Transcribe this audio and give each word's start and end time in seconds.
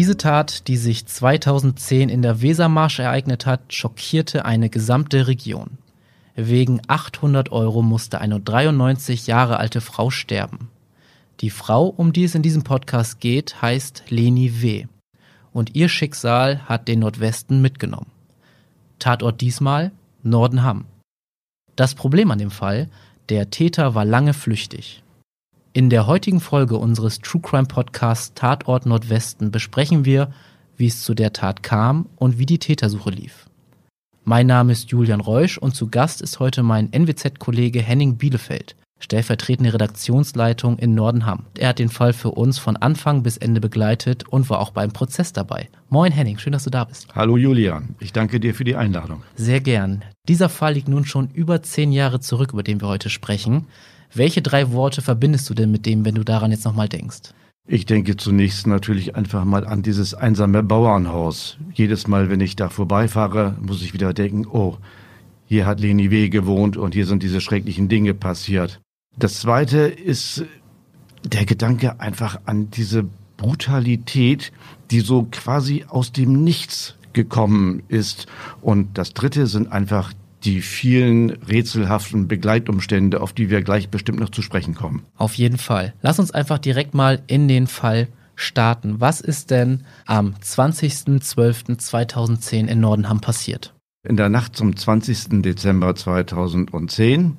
Diese 0.00 0.16
Tat, 0.16 0.66
die 0.66 0.78
sich 0.78 1.04
2010 1.04 2.08
in 2.08 2.22
der 2.22 2.40
Wesermarsch 2.40 3.00
ereignet 3.00 3.44
hat, 3.44 3.74
schockierte 3.74 4.46
eine 4.46 4.70
gesamte 4.70 5.26
Region. 5.26 5.76
Wegen 6.34 6.80
800 6.88 7.52
Euro 7.52 7.82
musste 7.82 8.18
eine 8.18 8.40
93 8.40 9.26
Jahre 9.26 9.58
alte 9.58 9.82
Frau 9.82 10.08
sterben. 10.08 10.70
Die 11.42 11.50
Frau, 11.50 11.84
um 11.84 12.14
die 12.14 12.24
es 12.24 12.34
in 12.34 12.40
diesem 12.40 12.64
Podcast 12.64 13.20
geht, 13.20 13.60
heißt 13.60 14.04
Leni 14.08 14.62
W. 14.62 14.86
Und 15.52 15.74
ihr 15.74 15.90
Schicksal 15.90 16.66
hat 16.66 16.88
den 16.88 17.00
Nordwesten 17.00 17.60
mitgenommen. 17.60 18.10
Tatort 19.00 19.42
diesmal 19.42 19.92
Nordenham. 20.22 20.86
Das 21.76 21.94
Problem 21.94 22.30
an 22.30 22.38
dem 22.38 22.50
Fall, 22.50 22.88
der 23.28 23.50
Täter 23.50 23.94
war 23.94 24.06
lange 24.06 24.32
flüchtig. 24.32 25.02
In 25.72 25.88
der 25.88 26.08
heutigen 26.08 26.40
Folge 26.40 26.76
unseres 26.76 27.20
True 27.20 27.40
Crime 27.40 27.66
Podcasts 27.66 28.34
Tatort 28.34 28.86
Nordwesten 28.86 29.52
besprechen 29.52 30.04
wir, 30.04 30.32
wie 30.76 30.88
es 30.88 31.04
zu 31.04 31.14
der 31.14 31.32
Tat 31.32 31.62
kam 31.62 32.06
und 32.16 32.38
wie 32.38 32.46
die 32.46 32.58
Tätersuche 32.58 33.10
lief. 33.10 33.46
Mein 34.24 34.48
Name 34.48 34.72
ist 34.72 34.90
Julian 34.90 35.20
Reusch 35.20 35.58
und 35.58 35.76
zu 35.76 35.86
Gast 35.88 36.22
ist 36.22 36.40
heute 36.40 36.64
mein 36.64 36.90
NWZ-Kollege 36.90 37.80
Henning 37.80 38.16
Bielefeld, 38.16 38.74
stellvertretende 38.98 39.72
Redaktionsleitung 39.72 40.76
in 40.76 40.96
Nordenham. 40.96 41.44
Er 41.56 41.68
hat 41.68 41.78
den 41.78 41.88
Fall 41.88 42.14
für 42.14 42.32
uns 42.32 42.58
von 42.58 42.76
Anfang 42.76 43.22
bis 43.22 43.36
Ende 43.36 43.60
begleitet 43.60 44.28
und 44.28 44.50
war 44.50 44.58
auch 44.58 44.72
beim 44.72 44.90
Prozess 44.90 45.32
dabei. 45.32 45.68
Moin 45.88 46.10
Henning, 46.10 46.38
schön, 46.38 46.52
dass 46.52 46.64
du 46.64 46.70
da 46.70 46.82
bist. 46.82 47.06
Hallo 47.14 47.36
Julian, 47.36 47.94
ich 48.00 48.12
danke 48.12 48.40
dir 48.40 48.56
für 48.56 48.64
die 48.64 48.74
Einladung. 48.74 49.22
Sehr 49.36 49.60
gern. 49.60 50.02
Dieser 50.26 50.48
Fall 50.48 50.74
liegt 50.74 50.88
nun 50.88 51.04
schon 51.04 51.30
über 51.30 51.62
zehn 51.62 51.92
Jahre 51.92 52.18
zurück, 52.18 52.54
über 52.54 52.64
den 52.64 52.80
wir 52.80 52.88
heute 52.88 53.08
sprechen. 53.08 53.68
Welche 54.12 54.42
drei 54.42 54.72
Worte 54.72 55.02
verbindest 55.02 55.48
du 55.48 55.54
denn 55.54 55.70
mit 55.70 55.86
dem, 55.86 56.04
wenn 56.04 56.16
du 56.16 56.24
daran 56.24 56.50
jetzt 56.50 56.64
nochmal 56.64 56.88
denkst? 56.88 57.32
Ich 57.68 57.86
denke 57.86 58.16
zunächst 58.16 58.66
natürlich 58.66 59.14
einfach 59.14 59.44
mal 59.44 59.64
an 59.64 59.82
dieses 59.82 60.14
einsame 60.14 60.64
Bauernhaus. 60.64 61.58
Jedes 61.72 62.08
Mal, 62.08 62.28
wenn 62.28 62.40
ich 62.40 62.56
da 62.56 62.68
vorbeifahre, 62.68 63.56
muss 63.60 63.82
ich 63.82 63.94
wieder 63.94 64.12
denken, 64.12 64.46
oh, 64.50 64.78
hier 65.46 65.66
hat 65.66 65.78
Leni 65.78 66.10
W. 66.10 66.28
gewohnt 66.28 66.76
und 66.76 66.94
hier 66.94 67.06
sind 67.06 67.22
diese 67.22 67.40
schrecklichen 67.40 67.88
Dinge 67.88 68.14
passiert. 68.14 68.80
Das 69.16 69.40
zweite 69.40 69.78
ist 69.78 70.44
der 71.24 71.44
Gedanke 71.44 72.00
einfach 72.00 72.40
an 72.46 72.70
diese 72.70 73.04
Brutalität, 73.36 74.52
die 74.90 75.00
so 75.00 75.28
quasi 75.30 75.84
aus 75.88 76.12
dem 76.12 76.42
Nichts 76.42 76.96
gekommen 77.12 77.82
ist. 77.88 78.26
Und 78.60 78.98
das 78.98 79.14
dritte 79.14 79.46
sind 79.46 79.70
einfach 79.70 80.12
die 80.44 80.62
vielen 80.62 81.30
rätselhaften 81.30 82.28
Begleitumstände, 82.28 83.20
auf 83.20 83.32
die 83.32 83.50
wir 83.50 83.62
gleich 83.62 83.88
bestimmt 83.88 84.20
noch 84.20 84.30
zu 84.30 84.42
sprechen 84.42 84.74
kommen. 84.74 85.02
Auf 85.16 85.34
jeden 85.34 85.58
Fall. 85.58 85.94
Lass 86.02 86.18
uns 86.18 86.30
einfach 86.30 86.58
direkt 86.58 86.94
mal 86.94 87.20
in 87.26 87.48
den 87.48 87.66
Fall 87.66 88.08
starten. 88.34 89.00
Was 89.00 89.20
ist 89.20 89.50
denn 89.50 89.84
am 90.06 90.34
20.12.2010 90.42 92.66
in 92.66 92.80
Nordenham 92.80 93.20
passiert? 93.20 93.74
In 94.08 94.16
der 94.16 94.30
Nacht 94.30 94.56
zum 94.56 94.74
20. 94.74 95.42
Dezember 95.42 95.94
2010 95.94 97.36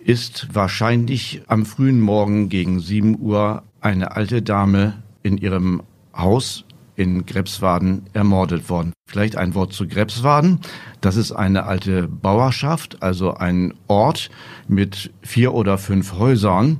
ist 0.00 0.48
wahrscheinlich 0.52 1.42
am 1.46 1.64
frühen 1.64 2.00
Morgen 2.00 2.48
gegen 2.48 2.80
7 2.80 3.20
Uhr 3.20 3.62
eine 3.80 4.16
alte 4.16 4.42
Dame 4.42 5.00
in 5.22 5.38
ihrem 5.38 5.84
Haus 6.12 6.64
in 6.96 7.26
Grebswaden 7.26 8.04
ermordet 8.12 8.68
worden. 8.68 8.92
Vielleicht 9.06 9.36
ein 9.36 9.54
Wort 9.54 9.72
zu 9.72 9.86
Grebswaden. 9.86 10.60
Das 11.00 11.16
ist 11.16 11.32
eine 11.32 11.64
alte 11.64 12.08
Bauerschaft, 12.08 13.02
also 13.02 13.34
ein 13.34 13.74
Ort 13.86 14.30
mit 14.68 15.12
vier 15.22 15.54
oder 15.54 15.78
fünf 15.78 16.14
Häusern. 16.14 16.78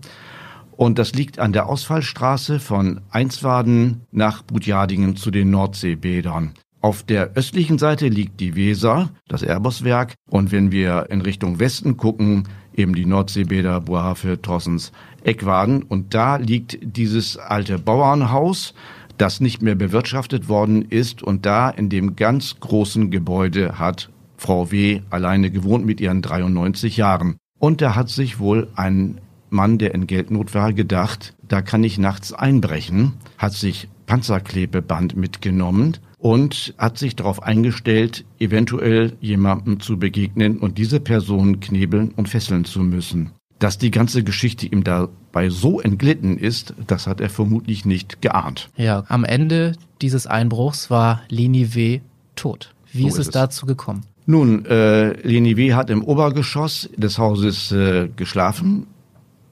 Und 0.77 0.99
das 0.99 1.13
liegt 1.13 1.39
an 1.39 1.53
der 1.53 1.69
Ausfallstraße 1.69 2.59
von 2.59 3.01
Einswaden 3.11 4.03
nach 4.11 4.43
Budjadingen 4.43 5.17
zu 5.17 5.31
den 5.31 5.51
Nordseebädern. 5.51 6.55
Auf 6.81 7.05
der 7.05 7.35
östlichen 7.35 7.79
Seite 7.79 8.09
liegt 8.09 8.41
die 8.41 8.57
Weser, 8.57 9.11
das 9.29 9.43
Erboswerk. 9.43 10.15
Und 10.29 10.51
wenn 10.51 10.73
wir 10.73 11.07
in 11.11 11.21
Richtung 11.21 11.61
Westen 11.61 11.97
gucken, 11.97 12.49
eben 12.75 12.95
die 12.95 13.07
Nordseebäder, 13.07 13.81
Bohafe, 13.81 14.41
Trossens, 14.43 14.91
Eckwaden. 15.23 15.83
Und 15.85 16.15
da 16.15 16.37
liegt 16.37 16.79
dieses 16.83 17.37
alte 17.37 17.79
Bauernhaus 17.79 18.75
das 19.19 19.41
nicht 19.41 19.63
mehr 19.63 19.75
bewirtschaftet 19.75 20.49
worden 20.49 20.83
ist. 20.83 21.23
Und 21.23 21.47
da 21.47 21.71
in 21.71 21.89
dem 21.89 22.17
ganz 22.17 22.61
großen 22.61 23.11
Gebäude 23.11 23.79
hat 23.79 24.11
Frau 24.37 24.71
W. 24.71 25.03
alleine 25.11 25.51
gewohnt 25.51 25.87
mit 25.87 26.01
ihren 26.01 26.23
93 26.23 26.97
Jahren. 26.97 27.37
Und 27.59 27.81
da 27.81 27.95
hat 27.95 28.09
sich 28.09 28.41
wohl 28.41 28.69
ein 28.75 29.21
Mann, 29.51 29.79
der 29.79 29.95
in 29.95 30.07
Geldnot 30.07 30.55
war, 30.55 30.73
gedacht, 30.73 31.35
da 31.47 31.63
kann 31.63 31.85
ich 31.85 31.99
nachts 31.99 32.33
einbrechen, 32.33 33.13
hat 33.39 33.53
sich 33.53 33.89
Panzerklebeband 34.07 35.15
mitgenommen 35.17 35.99
und 36.19 36.75
hat 36.79 36.99
sich 36.99 37.17
darauf 37.17 37.43
eingestellt, 37.43 38.25
eventuell 38.39 39.17
jemandem 39.21 39.81
zu 39.81 39.99
begegnen 39.99 40.59
und 40.59 40.79
diese 40.79 41.01
Person 41.01 41.61
knebeln 41.61 42.11
und 42.17 42.29
fesseln 42.29 42.65
zu 42.65 42.81
müssen. 42.81 43.33
Dass 43.63 43.79
die 43.79 43.93
ganze 43.93 44.25
Geschichte 44.25 44.67
ihm 44.67 44.83
dabei 44.83 45.49
so 45.49 45.81
entglitten 45.81 46.37
ist, 46.37 46.75
das 46.89 47.07
hat 47.07 47.21
er 47.21 47.31
vermutlich 47.31 47.85
nicht 47.85 48.21
geahnt. 48.21 48.71
Ja, 48.77 49.05
am 49.07 49.23
Ende 49.23 49.77
dieses 50.01 50.27
Einbruchs 50.27 50.91
war 50.91 51.23
Leni 51.29 51.73
W. 51.73 52.01
tot. 52.35 52.75
Wie 52.93 53.03
so 53.03 53.07
ist 53.07 53.19
es 53.19 53.27
ist 53.29 53.37
dazu 53.37 53.65
gekommen? 53.65 54.03
Nun, 54.27 54.67
äh, 54.67 55.13
Leni 55.25 55.57
W. 55.57 55.75
hat 55.75 55.91
im 55.91 56.03
Obergeschoss 56.03 56.91
des 56.97 57.19
Hauses 57.19 57.71
äh, 57.71 58.09
geschlafen 58.17 58.89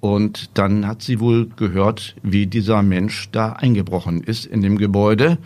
und 0.01 0.59
dann 0.59 0.89
hat 0.89 1.03
sie 1.03 1.21
wohl 1.21 1.49
gehört, 1.51 2.17
wie 2.25 2.49
dieser 2.49 2.83
Mensch 2.83 3.31
da 3.31 3.53
eingebrochen 3.53 4.25
ist 4.25 4.45
in 4.45 4.61
dem 4.61 4.77
Gebäude 4.77 5.39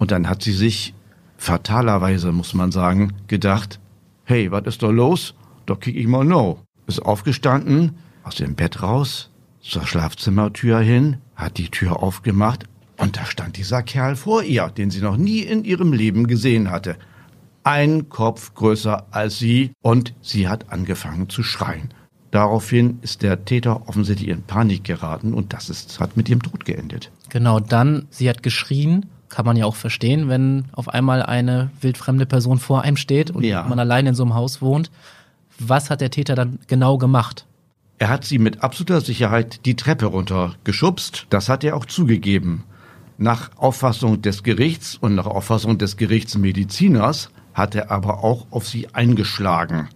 und 0.00 0.10
dann 0.10 0.28
hat 0.28 0.42
sie 0.42 0.52
sich 0.52 0.94
fatalerweise, 1.36 2.32
muss 2.32 2.54
man 2.54 2.72
sagen, 2.72 3.12
gedacht, 3.28 3.78
hey, 4.24 4.50
was 4.50 4.66
ist 4.66 4.82
da 4.82 4.88
los? 4.88 5.34
Da 5.66 5.76
kick 5.76 5.94
ich 5.94 6.08
mal 6.08 6.24
no 6.24 6.58
ist 6.90 7.00
aufgestanden, 7.00 7.96
aus 8.22 8.34
dem 8.34 8.54
Bett 8.54 8.82
raus, 8.82 9.30
zur 9.60 9.86
Schlafzimmertür 9.86 10.80
hin, 10.80 11.18
hat 11.34 11.58
die 11.58 11.70
Tür 11.70 12.02
aufgemacht 12.02 12.64
und 12.96 13.16
da 13.16 13.24
stand 13.24 13.56
dieser 13.56 13.82
Kerl 13.82 14.16
vor 14.16 14.42
ihr, 14.42 14.68
den 14.68 14.90
sie 14.90 15.00
noch 15.00 15.16
nie 15.16 15.40
in 15.40 15.64
ihrem 15.64 15.92
Leben 15.92 16.26
gesehen 16.26 16.70
hatte. 16.70 16.96
Ein 17.62 18.08
Kopf 18.08 18.54
größer 18.54 19.06
als 19.10 19.38
sie 19.38 19.72
und 19.80 20.14
sie 20.20 20.48
hat 20.48 20.70
angefangen 20.72 21.28
zu 21.28 21.42
schreien. 21.42 21.94
Daraufhin 22.30 22.98
ist 23.02 23.22
der 23.22 23.44
Täter 23.44 23.88
offensichtlich 23.88 24.28
in 24.28 24.42
Panik 24.42 24.84
geraten 24.84 25.34
und 25.34 25.52
das 25.52 25.68
ist, 25.68 25.98
hat 25.98 26.16
mit 26.16 26.28
ihrem 26.28 26.42
Tod 26.42 26.64
geendet. 26.64 27.10
Genau, 27.28 27.58
dann, 27.58 28.06
sie 28.10 28.28
hat 28.28 28.42
geschrien, 28.42 29.06
kann 29.28 29.46
man 29.46 29.56
ja 29.56 29.64
auch 29.64 29.76
verstehen, 29.76 30.28
wenn 30.28 30.66
auf 30.72 30.88
einmal 30.88 31.22
eine 31.22 31.70
wildfremde 31.80 32.26
Person 32.26 32.58
vor 32.58 32.82
einem 32.82 32.96
steht 32.96 33.30
und 33.30 33.44
ja. 33.44 33.64
man 33.64 33.78
allein 33.78 34.06
in 34.06 34.14
so 34.14 34.24
einem 34.24 34.34
Haus 34.34 34.60
wohnt. 34.60 34.90
Was 35.60 35.90
hat 35.90 36.00
der 36.00 36.10
Täter 36.10 36.34
dann 36.34 36.58
genau 36.66 36.98
gemacht? 36.98 37.46
Er 37.98 38.08
hat 38.08 38.24
sie 38.24 38.38
mit 38.38 38.62
absoluter 38.62 39.02
Sicherheit 39.02 39.66
die 39.66 39.76
Treppe 39.76 40.06
runtergeschubst. 40.06 41.26
Das 41.28 41.50
hat 41.50 41.64
er 41.64 41.76
auch 41.76 41.84
zugegeben. 41.84 42.64
Nach 43.18 43.50
Auffassung 43.56 44.22
des 44.22 44.42
Gerichts 44.42 44.96
und 44.96 45.14
nach 45.14 45.26
Auffassung 45.26 45.76
des 45.76 45.98
Gerichtsmediziners 45.98 47.28
hat 47.52 47.74
er 47.74 47.90
aber 47.90 48.24
auch 48.24 48.46
auf 48.50 48.66
sie 48.66 48.88
eingeschlagen. 48.94 49.90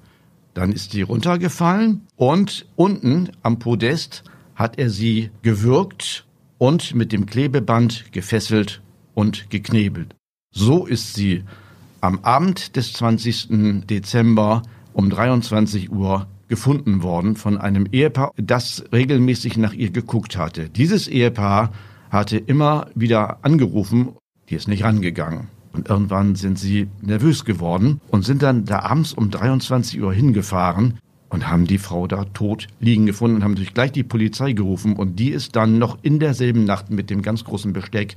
Dann 0.52 0.70
ist 0.70 0.92
sie 0.92 1.00
runtergefallen 1.00 2.02
und 2.16 2.66
unten 2.76 3.30
am 3.42 3.58
Podest 3.58 4.22
hat 4.54 4.78
er 4.78 4.90
sie 4.90 5.30
gewürgt 5.40 6.26
und 6.58 6.94
mit 6.94 7.10
dem 7.10 7.24
Klebeband 7.24 8.12
gefesselt 8.12 8.82
und 9.14 9.48
geknebelt. 9.48 10.14
So 10.52 10.84
ist 10.84 11.14
sie 11.14 11.44
am 12.02 12.20
Abend 12.20 12.76
des 12.76 12.92
20. 12.92 13.86
Dezember 13.88 14.62
um 14.94 15.10
23 15.10 15.92
Uhr 15.92 16.26
gefunden 16.48 17.02
worden 17.02 17.36
von 17.36 17.58
einem 17.58 17.86
Ehepaar, 17.90 18.32
das 18.36 18.84
regelmäßig 18.92 19.56
nach 19.56 19.72
ihr 19.72 19.90
geguckt 19.90 20.38
hatte. 20.38 20.70
Dieses 20.70 21.08
Ehepaar 21.08 21.72
hatte 22.10 22.38
immer 22.38 22.86
wieder 22.94 23.38
angerufen, 23.42 24.12
die 24.48 24.54
ist 24.54 24.68
nicht 24.68 24.84
rangegangen. 24.84 25.48
Und 25.72 25.88
irgendwann 25.88 26.36
sind 26.36 26.58
sie 26.58 26.86
nervös 27.02 27.44
geworden 27.44 28.00
und 28.08 28.24
sind 28.24 28.42
dann 28.42 28.64
da 28.64 28.80
abends 28.80 29.12
um 29.12 29.30
23 29.30 30.00
Uhr 30.00 30.14
hingefahren 30.14 31.00
und 31.30 31.48
haben 31.48 31.66
die 31.66 31.78
Frau 31.78 32.06
da 32.06 32.26
tot 32.26 32.68
liegen 32.78 33.06
gefunden 33.06 33.36
und 33.36 33.44
haben 33.44 33.56
sich 33.56 33.74
gleich 33.74 33.90
die 33.90 34.04
Polizei 34.04 34.52
gerufen 34.52 34.94
und 34.94 35.18
die 35.18 35.30
ist 35.30 35.56
dann 35.56 35.78
noch 35.78 35.98
in 36.02 36.20
derselben 36.20 36.64
Nacht 36.64 36.90
mit 36.90 37.10
dem 37.10 37.22
ganz 37.22 37.42
großen 37.42 37.72
Besteck 37.72 38.14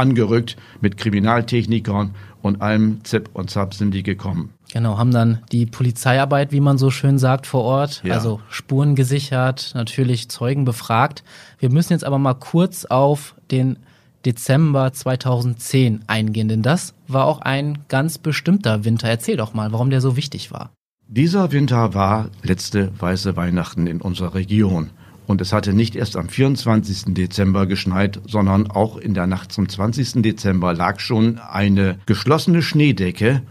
angerückt 0.00 0.56
mit 0.80 0.96
Kriminaltechnikern 0.96 2.14
und 2.42 2.62
allem 2.62 3.04
Zip 3.04 3.30
und 3.34 3.50
Zap 3.50 3.74
sind 3.74 3.92
die 3.92 4.02
gekommen. 4.02 4.50
Genau, 4.72 4.98
haben 4.98 5.10
dann 5.10 5.40
die 5.52 5.66
Polizeiarbeit, 5.66 6.52
wie 6.52 6.60
man 6.60 6.78
so 6.78 6.90
schön 6.90 7.18
sagt, 7.18 7.46
vor 7.46 7.62
Ort, 7.62 8.02
ja. 8.04 8.14
also 8.14 8.40
Spuren 8.48 8.94
gesichert, 8.94 9.72
natürlich 9.74 10.28
Zeugen 10.28 10.64
befragt. 10.64 11.22
Wir 11.58 11.70
müssen 11.70 11.92
jetzt 11.92 12.04
aber 12.04 12.18
mal 12.18 12.34
kurz 12.34 12.84
auf 12.84 13.34
den 13.50 13.78
Dezember 14.24 14.92
2010 14.92 16.04
eingehen, 16.06 16.48
denn 16.48 16.62
das 16.62 16.94
war 17.08 17.26
auch 17.26 17.40
ein 17.40 17.78
ganz 17.88 18.18
bestimmter 18.18 18.84
Winter. 18.84 19.08
Erzähl 19.08 19.36
doch 19.36 19.54
mal, 19.54 19.72
warum 19.72 19.90
der 19.90 20.00
so 20.00 20.16
wichtig 20.16 20.50
war. 20.50 20.70
Dieser 21.08 21.50
Winter 21.50 21.94
war 21.94 22.30
letzte 22.42 22.92
weiße 23.00 23.36
Weihnachten 23.36 23.86
in 23.86 24.00
unserer 24.00 24.34
Region. 24.34 24.90
Und 25.30 25.40
es 25.40 25.52
hatte 25.52 25.72
nicht 25.72 25.94
erst 25.94 26.16
am 26.16 26.28
24. 26.28 27.14
Dezember 27.14 27.66
geschneit, 27.66 28.20
sondern 28.26 28.68
auch 28.68 28.96
in 28.96 29.14
der 29.14 29.28
Nacht 29.28 29.52
zum 29.52 29.68
20. 29.68 30.22
Dezember 30.22 30.74
lag 30.74 30.98
schon 30.98 31.38
eine 31.38 32.00
geschlossene 32.04 32.62
Schneedecke. 32.62 33.42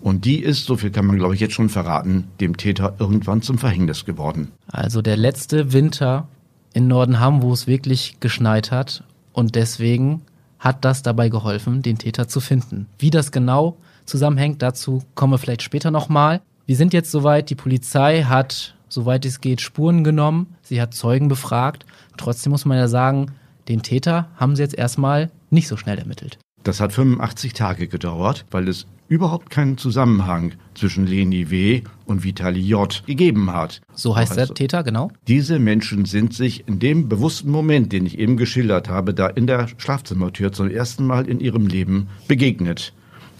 Und 0.00 0.24
die 0.24 0.38
ist, 0.38 0.64
so 0.64 0.78
viel 0.78 0.90
kann 0.90 1.04
man 1.04 1.16
glaube 1.18 1.34
ich 1.34 1.40
jetzt 1.40 1.52
schon 1.52 1.68
verraten, 1.68 2.28
dem 2.40 2.56
Täter 2.56 2.96
irgendwann 2.98 3.42
zum 3.42 3.58
Verhängnis 3.58 4.06
geworden. 4.06 4.50
Also 4.66 5.02
der 5.02 5.18
letzte 5.18 5.74
Winter 5.74 6.26
in 6.72 6.88
Nordenham, 6.88 7.42
wo 7.42 7.52
es 7.52 7.66
wirklich 7.66 8.16
geschneit 8.20 8.70
hat. 8.70 9.04
Und 9.34 9.56
deswegen 9.56 10.22
hat 10.58 10.86
das 10.86 11.02
dabei 11.02 11.28
geholfen, 11.28 11.82
den 11.82 11.98
Täter 11.98 12.28
zu 12.28 12.40
finden. 12.40 12.86
Wie 12.98 13.10
das 13.10 13.30
genau 13.30 13.76
zusammenhängt, 14.06 14.62
dazu 14.62 15.02
kommen 15.14 15.34
wir 15.34 15.38
vielleicht 15.38 15.60
später 15.60 15.90
nochmal. 15.90 16.40
Wir 16.64 16.76
sind 16.76 16.94
jetzt 16.94 17.10
soweit, 17.10 17.50
die 17.50 17.56
Polizei 17.56 18.22
hat, 18.22 18.75
soweit 18.88 19.24
es 19.24 19.40
geht, 19.40 19.60
Spuren 19.60 20.04
genommen, 20.04 20.56
sie 20.62 20.80
hat 20.80 20.94
Zeugen 20.94 21.28
befragt. 21.28 21.86
Trotzdem 22.16 22.50
muss 22.50 22.64
man 22.64 22.78
ja 22.78 22.88
sagen, 22.88 23.32
den 23.68 23.82
Täter 23.82 24.28
haben 24.36 24.56
sie 24.56 24.62
jetzt 24.62 24.76
erstmal 24.76 25.30
nicht 25.50 25.68
so 25.68 25.76
schnell 25.76 25.98
ermittelt. 25.98 26.38
Das 26.62 26.80
hat 26.80 26.92
85 26.92 27.52
Tage 27.52 27.86
gedauert, 27.86 28.44
weil 28.50 28.68
es 28.68 28.86
überhaupt 29.08 29.50
keinen 29.50 29.78
Zusammenhang 29.78 30.54
zwischen 30.74 31.06
Leni 31.06 31.50
W. 31.50 31.82
und 32.06 32.24
Vitali 32.24 32.60
J. 32.60 33.02
gegeben 33.06 33.52
hat. 33.52 33.80
So 33.94 34.16
heißt 34.16 34.32
also, 34.32 34.46
der 34.46 34.54
Täter, 34.54 34.82
genau. 34.82 35.10
Diese 35.28 35.58
Menschen 35.58 36.06
sind 36.06 36.34
sich 36.34 36.66
in 36.66 36.80
dem 36.80 37.08
bewussten 37.08 37.50
Moment, 37.50 37.92
den 37.92 38.06
ich 38.06 38.18
eben 38.18 38.36
geschildert 38.36 38.88
habe, 38.88 39.14
da 39.14 39.28
in 39.28 39.46
der 39.46 39.68
Schlafzimmertür 39.78 40.52
zum 40.52 40.68
ersten 40.68 41.06
Mal 41.06 41.28
in 41.28 41.40
ihrem 41.40 41.66
Leben 41.66 42.08
begegnet. 42.26 42.92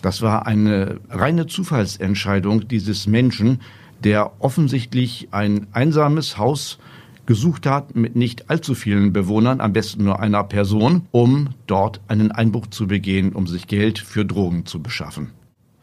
Das 0.03 0.23
war 0.23 0.47
eine 0.47 1.01
reine 1.09 1.47
Zufallsentscheidung 1.47 2.69
dieses 2.69 3.07
Menschen, 3.09 3.61
der 4.07 4.41
offensichtlich 4.41 5.27
ein 5.33 5.67
einsames 5.73 6.39
Haus 6.39 6.79
gesucht 7.27 7.67
hat 7.67 7.97
mit 7.97 8.15
nicht 8.15 8.49
allzu 8.49 8.77
vielen 8.77 9.13
Bewohnern, 9.13 9.61
am 9.61 9.73
besten 9.73 10.05
nur 10.05 10.21
einer 10.21 10.45
Person, 10.45 11.03
um 11.11 11.49
dort 11.67 12.01
einen 12.07 12.31
Einbruch 12.31 12.69
zu 12.69 12.87
begehen, 12.87 13.33
um 13.33 13.49
sich 13.49 13.67
Geld 13.67 13.99
für 13.99 14.25
Drogen 14.25 14.65
zu 14.65 14.81
beschaffen. 14.81 15.33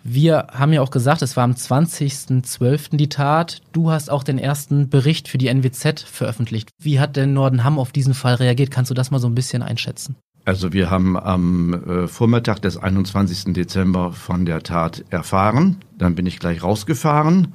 Wir 0.05 0.47
haben 0.53 0.71
ja 0.71 0.81
auch 0.81 0.89
gesagt, 0.89 1.21
es 1.21 1.35
war 1.35 1.43
am 1.43 1.51
20.12. 1.51 2.95
die 2.95 3.09
Tat. 3.09 3.61
Du 3.73 3.91
hast 3.91 4.09
auch 4.09 4.23
den 4.23 4.37
ersten 4.37 4.87
Bericht 4.87 5.27
für 5.27 5.37
die 5.37 5.47
NWZ 5.47 5.99
veröffentlicht. 5.99 6.69
Wie 6.81 7.01
hat 7.01 7.17
denn 7.17 7.33
Nordenham 7.33 7.77
auf 7.77 7.91
diesen 7.91 8.13
Fall 8.13 8.35
reagiert? 8.35 8.71
Kannst 8.71 8.89
du 8.89 8.95
das 8.95 9.11
mal 9.11 9.19
so 9.19 9.27
ein 9.27 9.35
bisschen 9.35 9.63
einschätzen? 9.63 10.15
Also 10.45 10.71
wir 10.71 10.89
haben 10.89 11.17
am 11.17 11.73
äh, 11.73 12.07
Vormittag 12.07 12.61
des 12.61 12.77
21. 12.77 13.53
Dezember 13.53 14.13
von 14.13 14.45
der 14.45 14.63
Tat 14.63 15.03
erfahren. 15.09 15.79
Dann 15.97 16.15
bin 16.15 16.25
ich 16.25 16.39
gleich 16.39 16.63
rausgefahren 16.63 17.53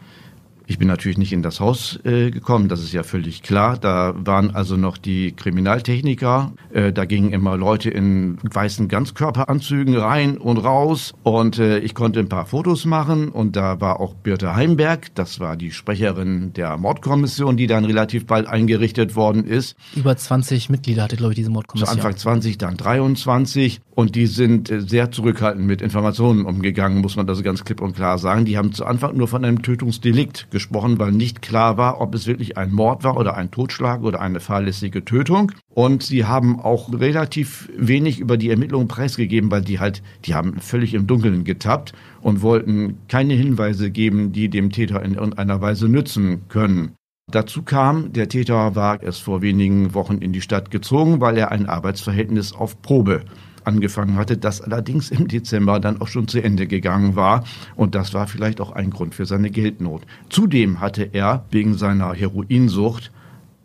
ich 0.69 0.79
bin 0.79 0.87
natürlich 0.87 1.17
nicht 1.17 1.33
in 1.33 1.43
das 1.43 1.61
Haus 1.61 1.99
äh, 2.05 2.31
gekommen, 2.31 2.69
das 2.69 2.81
ist 2.81 2.93
ja 2.93 3.03
völlig 3.03 3.43
klar. 3.43 3.79
Da 3.79 4.15
waren 4.19 4.51
also 4.51 4.77
noch 4.77 4.99
die 4.99 5.33
Kriminaltechniker. 5.33 6.53
Äh, 6.71 6.93
da 6.93 7.07
gingen 7.07 7.33
immer 7.33 7.57
Leute 7.57 7.89
in 7.89 8.37
weißen 8.43 8.87
Ganzkörperanzügen 8.87 9.97
rein 9.97 10.37
und 10.37 10.59
raus. 10.59 11.15
Und 11.23 11.59
äh, 11.59 11.79
ich 11.79 11.95
konnte 11.95 12.21
ein 12.21 12.29
paar 12.29 12.45
Fotos 12.45 12.85
machen. 12.85 13.31
Und 13.31 13.57
da 13.57 13.81
war 13.81 13.99
auch 13.99 14.13
Birte 14.13 14.55
Heimberg, 14.55 15.15
das 15.15 15.41
war 15.41 15.57
die 15.57 15.71
Sprecherin 15.71 16.53
der 16.53 16.77
Mordkommission, 16.77 17.57
die 17.57 17.67
dann 17.67 17.87
relativ 17.87 18.27
bald 18.27 18.47
eingerichtet 18.47 19.17
worden 19.17 19.45
ist. 19.45 19.75
Über 19.97 20.19
20 20.19 20.69
Mitglieder 20.69 21.05
hatte, 21.05 21.17
glaube 21.17 21.33
ich, 21.33 21.37
diese 21.37 21.51
Mordkommission. 21.51 21.89
Zu 21.89 22.07
Anfang 22.07 22.19
20, 22.19 22.59
dann 22.59 22.77
23. 22.77 23.81
Und 23.95 24.17
die 24.17 24.27
sind 24.27 24.71
äh, 24.71 24.83
sehr 24.83 25.11
zurückhaltend 25.11 25.67
mit 25.67 25.81
Informationen 25.81 26.45
umgegangen, 26.45 27.01
muss 27.01 27.17
man 27.17 27.27
das 27.27 27.43
ganz 27.43 27.65
klipp 27.65 27.81
und 27.81 27.97
klar 27.97 28.19
sagen. 28.19 28.45
Die 28.45 28.59
haben 28.59 28.73
zu 28.73 28.85
Anfang 28.85 29.17
nur 29.17 29.29
von 29.29 29.47
einem 29.47 29.63
Tötungsdelikt 29.63 30.51
gesprochen, 30.51 30.58
weil 30.99 31.13
nicht 31.13 31.43
klar 31.43 31.77
war, 31.77 32.01
ob 32.01 32.15
es 32.15 32.27
wirklich 32.27 32.57
ein 32.57 32.73
Mord 32.73 33.05
war 33.05 33.17
oder 33.17 33.37
ein 33.37 33.51
Totschlag 33.51 34.03
oder 34.03 34.21
eine 34.21 34.41
fahrlässige 34.41 35.05
Tötung. 35.05 35.53
Und 35.75 36.03
sie 36.03 36.25
haben 36.25 36.61
auch 36.61 36.93
relativ 36.93 37.69
wenig 37.77 38.21
über 38.21 38.37
die 38.37 38.51
Ermittlungen 38.51 38.89
preisgegeben, 38.89 39.51
weil 39.51 39.63
die 39.63 39.81
halt, 39.81 40.03
die 40.25 40.35
haben 40.35 40.59
völlig 40.61 40.95
im 40.95 41.07
Dunkeln 41.07 41.45
getappt 41.45 41.93
und 42.21 42.43
wollten 42.43 42.99
keine 43.09 43.35
Hinweise 43.35 43.91
geben, 43.91 44.33
die 44.33 44.49
dem 44.49 44.71
Täter 44.71 45.03
in 45.03 45.15
irgendeiner 45.15 45.61
Weise 45.61 45.89
nützen 45.89 46.49
können. 46.49 46.93
Dazu 47.31 47.63
kam, 47.63 48.13
der 48.13 48.29
Täter 48.29 48.75
war 48.75 49.03
erst 49.03 49.23
vor 49.23 49.43
wenigen 49.43 49.93
Wochen 49.93 50.19
in 50.19 50.33
die 50.33 50.41
Stadt 50.41 50.71
gezogen, 50.71 51.21
weil 51.21 51.37
er 51.37 51.53
ein 51.53 51.67
Arbeitsverhältnis 51.67 52.55
auf 52.55 52.81
Probe 52.81 53.23
angefangen 53.69 54.17
hatte, 54.17 54.39
das 54.39 54.61
allerdings 54.63 55.11
im 55.11 55.29
Dezember 55.29 55.79
dann 55.79 56.01
auch 56.01 56.09
schon 56.09 56.27
zu 56.27 56.43
Ende 56.43 56.67
gegangen 56.67 57.15
war. 57.15 57.45
Und 57.77 57.95
das 57.95 58.15
war 58.15 58.27
vielleicht 58.27 58.61
auch 58.61 58.73
ein 58.73 58.91
Grund 58.91 59.15
für 59.15 59.27
seine 59.27 59.51
Geldnot. 59.51 60.03
Zudem 60.31 60.81
hatte 60.81 61.11
er 61.13 61.45
wegen 61.51 61.75
seiner 61.75 62.15
Heroinsucht 62.15 63.13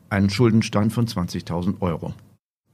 einen 0.10 0.30
Schuldenstand 0.30 0.92
von 0.94 1.08
20.000 1.08 1.82
Euro. 1.82 2.14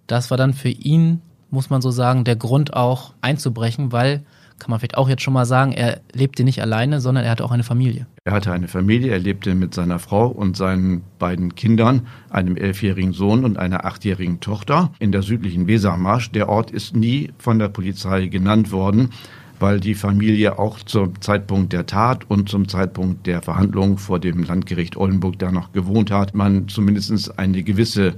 Das 0.07 0.31
war 0.31 0.37
dann 0.37 0.53
für 0.53 0.69
ihn, 0.69 1.21
muss 1.51 1.69
man 1.69 1.81
so 1.81 1.91
sagen, 1.91 2.23
der 2.23 2.35
Grund 2.35 2.73
auch 2.73 3.13
einzubrechen, 3.21 3.91
weil 3.91 4.25
kann 4.59 4.69
man 4.69 4.79
vielleicht 4.79 4.97
auch 4.97 5.09
jetzt 5.09 5.21
schon 5.21 5.33
mal 5.33 5.45
sagen, 5.45 5.71
er 5.71 6.01
lebte 6.13 6.43
nicht 6.43 6.61
alleine, 6.61 7.01
sondern 7.01 7.23
er 7.23 7.31
hatte 7.31 7.45
auch 7.45 7.51
eine 7.51 7.63
Familie. 7.63 8.07
Er 8.25 8.33
hatte 8.33 8.51
eine 8.51 8.67
Familie, 8.67 9.11
er 9.11 9.19
lebte 9.19 9.55
mit 9.55 9.73
seiner 9.73 9.99
Frau 9.99 10.27
und 10.27 10.57
seinen 10.57 11.03
beiden 11.17 11.55
Kindern, 11.55 12.07
einem 12.29 12.57
elfjährigen 12.57 13.13
Sohn 13.13 13.43
und 13.45 13.57
einer 13.57 13.85
achtjährigen 13.85 14.39
Tochter 14.39 14.91
in 14.99 15.11
der 15.11 15.21
südlichen 15.21 15.67
Wesermarsch. 15.67 16.31
Der 16.31 16.49
Ort 16.49 16.71
ist 16.71 16.95
nie 16.95 17.31
von 17.37 17.59
der 17.59 17.69
Polizei 17.69 18.27
genannt 18.27 18.71
worden 18.71 19.09
weil 19.59 19.79
die 19.79 19.93
Familie 19.93 20.57
auch 20.57 20.79
zum 20.79 21.21
Zeitpunkt 21.21 21.73
der 21.73 21.85
Tat 21.85 22.29
und 22.29 22.49
zum 22.49 22.67
Zeitpunkt 22.67 23.27
der 23.27 23.41
Verhandlung 23.41 23.97
vor 23.97 24.19
dem 24.19 24.43
Landgericht 24.43 24.95
Oldenburg 24.95 25.37
da 25.37 25.51
noch 25.51 25.73
gewohnt 25.73 26.11
hat, 26.11 26.33
man 26.33 26.67
zumindest 26.69 27.37
eine 27.37 27.63
gewisse 27.63 28.15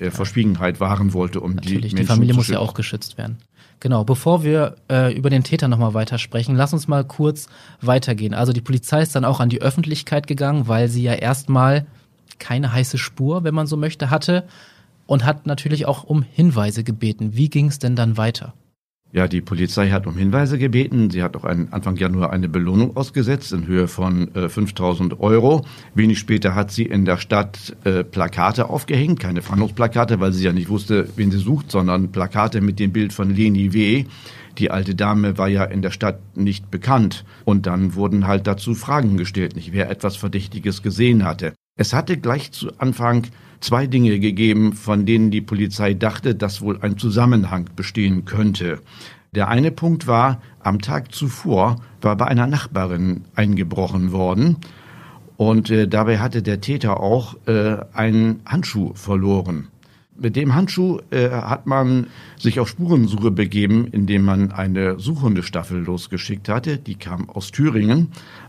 äh, 0.00 0.10
Verschwiegenheit 0.10 0.80
wahren 0.80 1.12
wollte, 1.12 1.40
um 1.40 1.54
Natürlich, 1.54 1.90
die 1.90 1.96
Menschen 1.96 1.96
die 1.96 2.04
Familie 2.04 2.34
muss 2.34 2.48
ja 2.48 2.58
auch 2.58 2.74
geschützt 2.74 3.18
werden. 3.18 3.38
Genau, 3.80 4.02
bevor 4.04 4.42
wir 4.42 4.76
äh, 4.90 5.14
über 5.14 5.30
den 5.30 5.44
Täter 5.44 5.68
nochmal 5.68 5.94
weitersprechen, 5.94 6.56
lass 6.56 6.72
uns 6.72 6.88
mal 6.88 7.04
kurz 7.04 7.48
weitergehen. 7.80 8.34
Also 8.34 8.52
die 8.52 8.60
Polizei 8.60 9.02
ist 9.02 9.14
dann 9.14 9.24
auch 9.24 9.38
an 9.38 9.50
die 9.50 9.62
Öffentlichkeit 9.62 10.26
gegangen, 10.26 10.66
weil 10.66 10.88
sie 10.88 11.02
ja 11.02 11.14
erstmal 11.14 11.86
keine 12.38 12.72
heiße 12.72 12.98
Spur, 12.98 13.44
wenn 13.44 13.54
man 13.54 13.66
so 13.66 13.76
möchte, 13.76 14.10
hatte 14.10 14.44
und 15.06 15.24
hat 15.24 15.46
natürlich 15.46 15.86
auch 15.86 16.04
um 16.04 16.22
Hinweise 16.22 16.82
gebeten. 16.82 17.36
Wie 17.36 17.48
ging 17.48 17.66
es 17.66 17.78
denn 17.78 17.94
dann 17.94 18.16
weiter? 18.16 18.52
Ja, 19.10 19.26
die 19.26 19.40
Polizei 19.40 19.88
hat 19.88 20.06
um 20.06 20.18
Hinweise 20.18 20.58
gebeten. 20.58 21.08
Sie 21.08 21.22
hat 21.22 21.34
auch 21.34 21.44
einen, 21.44 21.72
Anfang 21.72 21.96
Januar 21.96 22.30
eine 22.30 22.46
Belohnung 22.46 22.94
ausgesetzt 22.94 23.52
in 23.54 23.66
Höhe 23.66 23.88
von 23.88 24.34
äh, 24.34 24.50
5000 24.50 25.18
Euro. 25.20 25.64
Wenig 25.94 26.18
später 26.18 26.54
hat 26.54 26.70
sie 26.70 26.82
in 26.82 27.06
der 27.06 27.16
Stadt 27.16 27.74
äh, 27.84 28.04
Plakate 28.04 28.68
aufgehängt, 28.68 29.18
keine 29.18 29.40
Fahndungsplakate, 29.40 30.20
weil 30.20 30.34
sie 30.34 30.44
ja 30.44 30.52
nicht 30.52 30.68
wusste, 30.68 31.08
wen 31.16 31.30
sie 31.30 31.38
sucht, 31.38 31.70
sondern 31.70 32.12
Plakate 32.12 32.60
mit 32.60 32.78
dem 32.78 32.92
Bild 32.92 33.14
von 33.14 33.34
Leni 33.34 33.72
W. 33.72 34.04
Die 34.58 34.70
alte 34.70 34.94
Dame 34.94 35.38
war 35.38 35.48
ja 35.48 35.64
in 35.64 35.80
der 35.80 35.90
Stadt 35.90 36.20
nicht 36.36 36.70
bekannt. 36.70 37.24
Und 37.46 37.64
dann 37.64 37.94
wurden 37.94 38.26
halt 38.26 38.46
dazu 38.46 38.74
Fragen 38.74 39.16
gestellt, 39.16 39.56
nicht 39.56 39.72
wer 39.72 39.88
etwas 39.88 40.16
Verdächtiges 40.16 40.82
gesehen 40.82 41.24
hatte. 41.24 41.54
Es 41.78 41.92
hatte 41.92 42.18
gleich 42.18 42.50
zu 42.50 42.72
Anfang 42.78 43.28
zwei 43.60 43.86
Dinge 43.86 44.18
gegeben, 44.18 44.72
von 44.72 45.06
denen 45.06 45.30
die 45.30 45.40
Polizei 45.40 45.94
dachte, 45.94 46.34
dass 46.34 46.60
wohl 46.60 46.80
ein 46.82 46.98
Zusammenhang 46.98 47.70
bestehen 47.76 48.24
könnte. 48.24 48.80
Der 49.32 49.46
eine 49.46 49.70
Punkt 49.70 50.08
war, 50.08 50.42
am 50.58 50.80
Tag 50.80 51.14
zuvor 51.14 51.76
war 52.00 52.16
bei 52.16 52.26
einer 52.26 52.48
Nachbarin 52.48 53.26
eingebrochen 53.36 54.10
worden 54.10 54.56
und 55.36 55.70
äh, 55.70 55.86
dabei 55.86 56.18
hatte 56.18 56.42
der 56.42 56.60
Täter 56.60 56.98
auch 56.98 57.36
äh, 57.46 57.76
einen 57.92 58.40
Handschuh 58.44 58.92
verloren. 58.94 59.68
Mit 60.16 60.34
dem 60.34 60.56
Handschuh 60.56 60.98
äh, 61.10 61.30
hat 61.30 61.68
man 61.68 62.08
sich 62.40 62.58
auf 62.58 62.68
Spurensuche 62.70 63.30
begeben, 63.30 63.86
indem 63.86 64.24
man 64.24 64.50
eine 64.50 64.98
Suchhundestaffel 64.98 65.78
losgeschickt 65.84 66.48
hatte. 66.48 66.76
Die 66.78 66.96
kam 66.96 67.30
aus 67.30 67.52
Thüringen. 67.52 68.08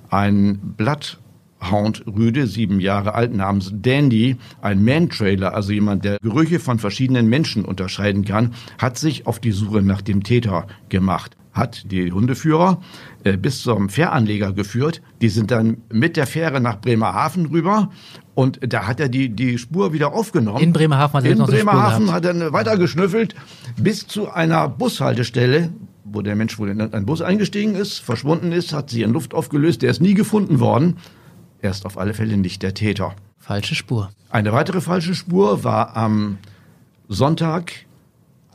Ein 0.09 0.57
Blatt 0.77 1.19
Hound 1.61 2.03
Rüde, 2.07 2.47
sieben 2.47 2.79
Jahre 2.79 3.15
alt, 3.15 3.33
namens 3.33 3.71
Dandy, 3.73 4.37
ein 4.61 4.83
Man-Trailer, 4.83 5.53
also 5.53 5.71
jemand, 5.71 6.05
der 6.05 6.17
Gerüche 6.21 6.59
von 6.59 6.79
verschiedenen 6.79 7.27
Menschen 7.27 7.65
unterscheiden 7.65 8.25
kann, 8.25 8.53
hat 8.77 8.97
sich 8.97 9.27
auf 9.27 9.39
die 9.39 9.51
Suche 9.51 9.81
nach 9.81 10.01
dem 10.01 10.23
Täter 10.23 10.67
gemacht 10.89 11.35
hat 11.51 11.91
die 11.91 12.11
Hundeführer 12.11 12.81
äh, 13.23 13.37
bis 13.37 13.61
zum 13.61 13.89
Fähranleger 13.89 14.53
geführt. 14.53 15.01
Die 15.21 15.29
sind 15.29 15.51
dann 15.51 15.77
mit 15.91 16.17
der 16.17 16.27
Fähre 16.27 16.61
nach 16.61 16.79
Bremerhaven 16.79 17.47
rüber 17.47 17.89
und 18.35 18.59
da 18.61 18.87
hat 18.87 18.99
er 18.99 19.09
die, 19.09 19.29
die 19.29 19.57
Spur 19.57 19.93
wieder 19.93 20.13
aufgenommen. 20.13 20.59
In 20.59 20.73
Bremerhaven 20.73 21.17
hat 21.17 21.25
er 21.25 21.31
In 21.31 21.37
Bremerhaven 21.39 22.11
hat 22.11 22.25
er 22.25 22.53
weiter 22.53 22.77
geschnüffelt 22.77 23.35
bis 23.77 24.07
zu 24.07 24.29
einer 24.31 24.69
Bushaltestelle, 24.69 25.69
wo 26.05 26.21
der 26.21 26.35
Mensch 26.35 26.57
wohl 26.57 26.69
in 26.69 26.81
einen 26.81 27.05
Bus 27.05 27.21
eingestiegen 27.21 27.75
ist, 27.75 27.99
verschwunden 27.99 28.51
ist, 28.51 28.73
hat 28.73 28.89
sie 28.89 29.03
in 29.03 29.11
Luft 29.11 29.33
aufgelöst, 29.33 29.81
der 29.81 29.91
ist 29.91 30.01
nie 30.01 30.13
gefunden 30.13 30.59
worden. 30.59 30.97
Er 31.61 31.71
ist 31.71 31.85
auf 31.85 31.97
alle 31.97 32.13
Fälle 32.13 32.37
nicht 32.37 32.63
der 32.63 32.73
Täter. 32.73 33.15
Falsche 33.37 33.75
Spur. 33.75 34.09
Eine 34.29 34.53
weitere 34.53 34.81
falsche 34.81 35.15
Spur 35.15 35.63
war 35.63 35.97
am 35.97 36.37
Sonntag 37.07 37.73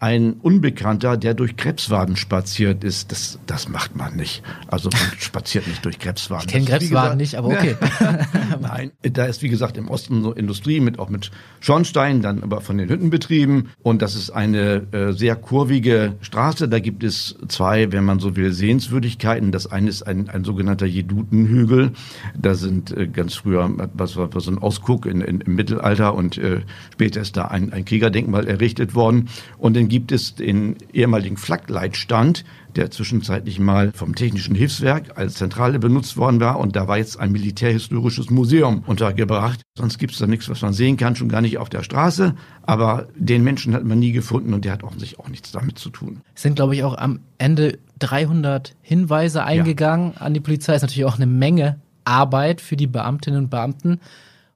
ein 0.01 0.35
Unbekannter, 0.35 1.17
der 1.17 1.35
durch 1.35 1.57
Krebswaden 1.57 2.17
spaziert 2.17 2.85
ist. 2.85 3.13
Das, 3.13 3.39
das 3.47 3.69
macht 3.69 3.97
man 3.97 4.17
nicht. 4.17 4.43
Also 4.67 4.91
man 4.91 5.01
spaziert 5.19 5.67
nicht 5.67 5.85
durch 5.85 5.99
Krebswaden. 5.99 6.47
Ich 6.47 6.53
kenne 6.53 6.67
Krebswaden 6.67 7.17
nicht, 7.17 7.37
aber 7.37 7.49
okay. 7.49 7.77
Nein, 8.61 8.93
da 9.03 9.25
ist 9.25 9.43
wie 9.43 9.49
gesagt 9.49 9.77
im 9.77 9.89
Osten 9.89 10.23
so 10.23 10.33
Industrie 10.33 10.81
mit 10.81 10.99
auch 10.99 11.09
mit 11.09 11.31
Schornsteinen, 11.61 12.23
dann 12.23 12.43
aber 12.43 12.61
von 12.61 12.77
den 12.77 12.89
Hütten 12.89 13.11
betrieben. 13.11 13.71
Und 13.83 14.03
das 14.03 14.15
ist 14.15 14.31
eine 14.31 14.87
äh, 14.93 15.13
sehr 15.13 15.37
kurvige 15.37 16.15
Straße. 16.21 16.69
Da 16.69 16.81
gibt 16.81 17.03
es 17.05 17.37
zwei, 17.49 17.93
wenn 17.93 18.05
man 18.05 18.19
so 18.19 18.37
will, 18.37 18.53
Sehenswürdigkeiten. 18.53 19.53
Das 19.53 19.67
eine 19.67 19.89
ist 19.89 20.03
ein, 20.03 20.29
ein 20.29 20.45
sogenannter 20.45 20.87
Jedutenhügel. 20.87 21.93
Da 22.37 22.55
sind 22.55 22.97
äh, 22.97 23.07
ganz 23.07 23.35
früher 23.35 23.71
was 23.95 24.17
war 24.17 24.29
so 24.41 24.51
ein 24.51 24.59
Ausguck 24.59 25.07
in, 25.07 25.21
in, 25.21 25.41
im 25.41 25.55
Mittelalter 25.55 26.15
und 26.15 26.39
äh, 26.39 26.61
später 26.93 27.21
ist 27.21 27.37
da 27.37 27.47
ein, 27.47 27.73
ein 27.73 27.85
Kriegerdenkmal 27.85 28.47
errichtet 28.47 28.95
worden. 28.95 29.29
Und 29.59 29.77
in 29.77 29.84
gibt 29.89 30.13
es 30.13 30.35
den 30.35 30.77
ehemaligen 30.93 31.37
Flakleitstand, 31.37 32.45
der 32.77 32.91
zwischenzeitlich 32.91 33.59
mal 33.59 33.93
vom 33.93 34.15
Technischen 34.15 34.55
Hilfswerk 34.55 35.17
als 35.17 35.35
Zentrale 35.35 35.79
benutzt 35.79 36.17
worden 36.17 36.41
war. 36.41 36.59
Und 36.59 36.77
da 36.77 36.89
war 36.89 36.99
jetzt 36.99 37.19
ein 37.19 37.33
militärhistorisches 37.33 38.31
Museum 38.31 38.83
untergebracht. 38.87 39.63
Sonst 39.77 39.99
gibt 39.99 40.13
es 40.13 40.19
da 40.19 40.27
nichts, 40.27 40.49
was 40.49 40.63
man 40.63 40.73
sehen 40.73 40.97
kann, 40.97 41.17
schon 41.17 41.29
gar 41.29 41.41
nicht 41.41 41.59
auf 41.59 41.69
der 41.69 41.83
Straße. 41.83 42.35
Aber 42.63 43.09
den 43.17 43.45
Menschen 43.45 43.75
hat 43.75 43.85
man 43.85 43.99
nie 43.99 44.13
gefunden 44.13 44.55
und 44.55 44.65
der 44.65 44.73
hat 44.73 44.83
offensichtlich 44.83 45.21
auch 45.21 45.29
nichts 45.29 45.53
damit 45.53 45.79
zu 45.79 45.91
tun. 45.91 46.21
Es 46.35 46.43
sind, 46.43 46.57
glaube 46.57 46.75
ich, 46.75 46.83
auch 46.83 46.97
am 46.97 47.21
Ende 47.39 47.79
300 48.01 48.75
Hinweise 48.83 49.45
eingegangen 49.45 50.13
ja. 50.15 50.21
an 50.23 50.35
die 50.35 50.41
Polizei. 50.41 50.73
Das 50.73 50.83
ist 50.83 50.91
natürlich 50.91 51.07
auch 51.07 51.17
eine 51.17 51.27
Menge 51.27 51.81
Arbeit 52.05 52.61
für 52.61 52.77
die 52.77 52.87
Beamtinnen 52.87 53.45
und 53.45 53.51
Beamten. 53.51 54.01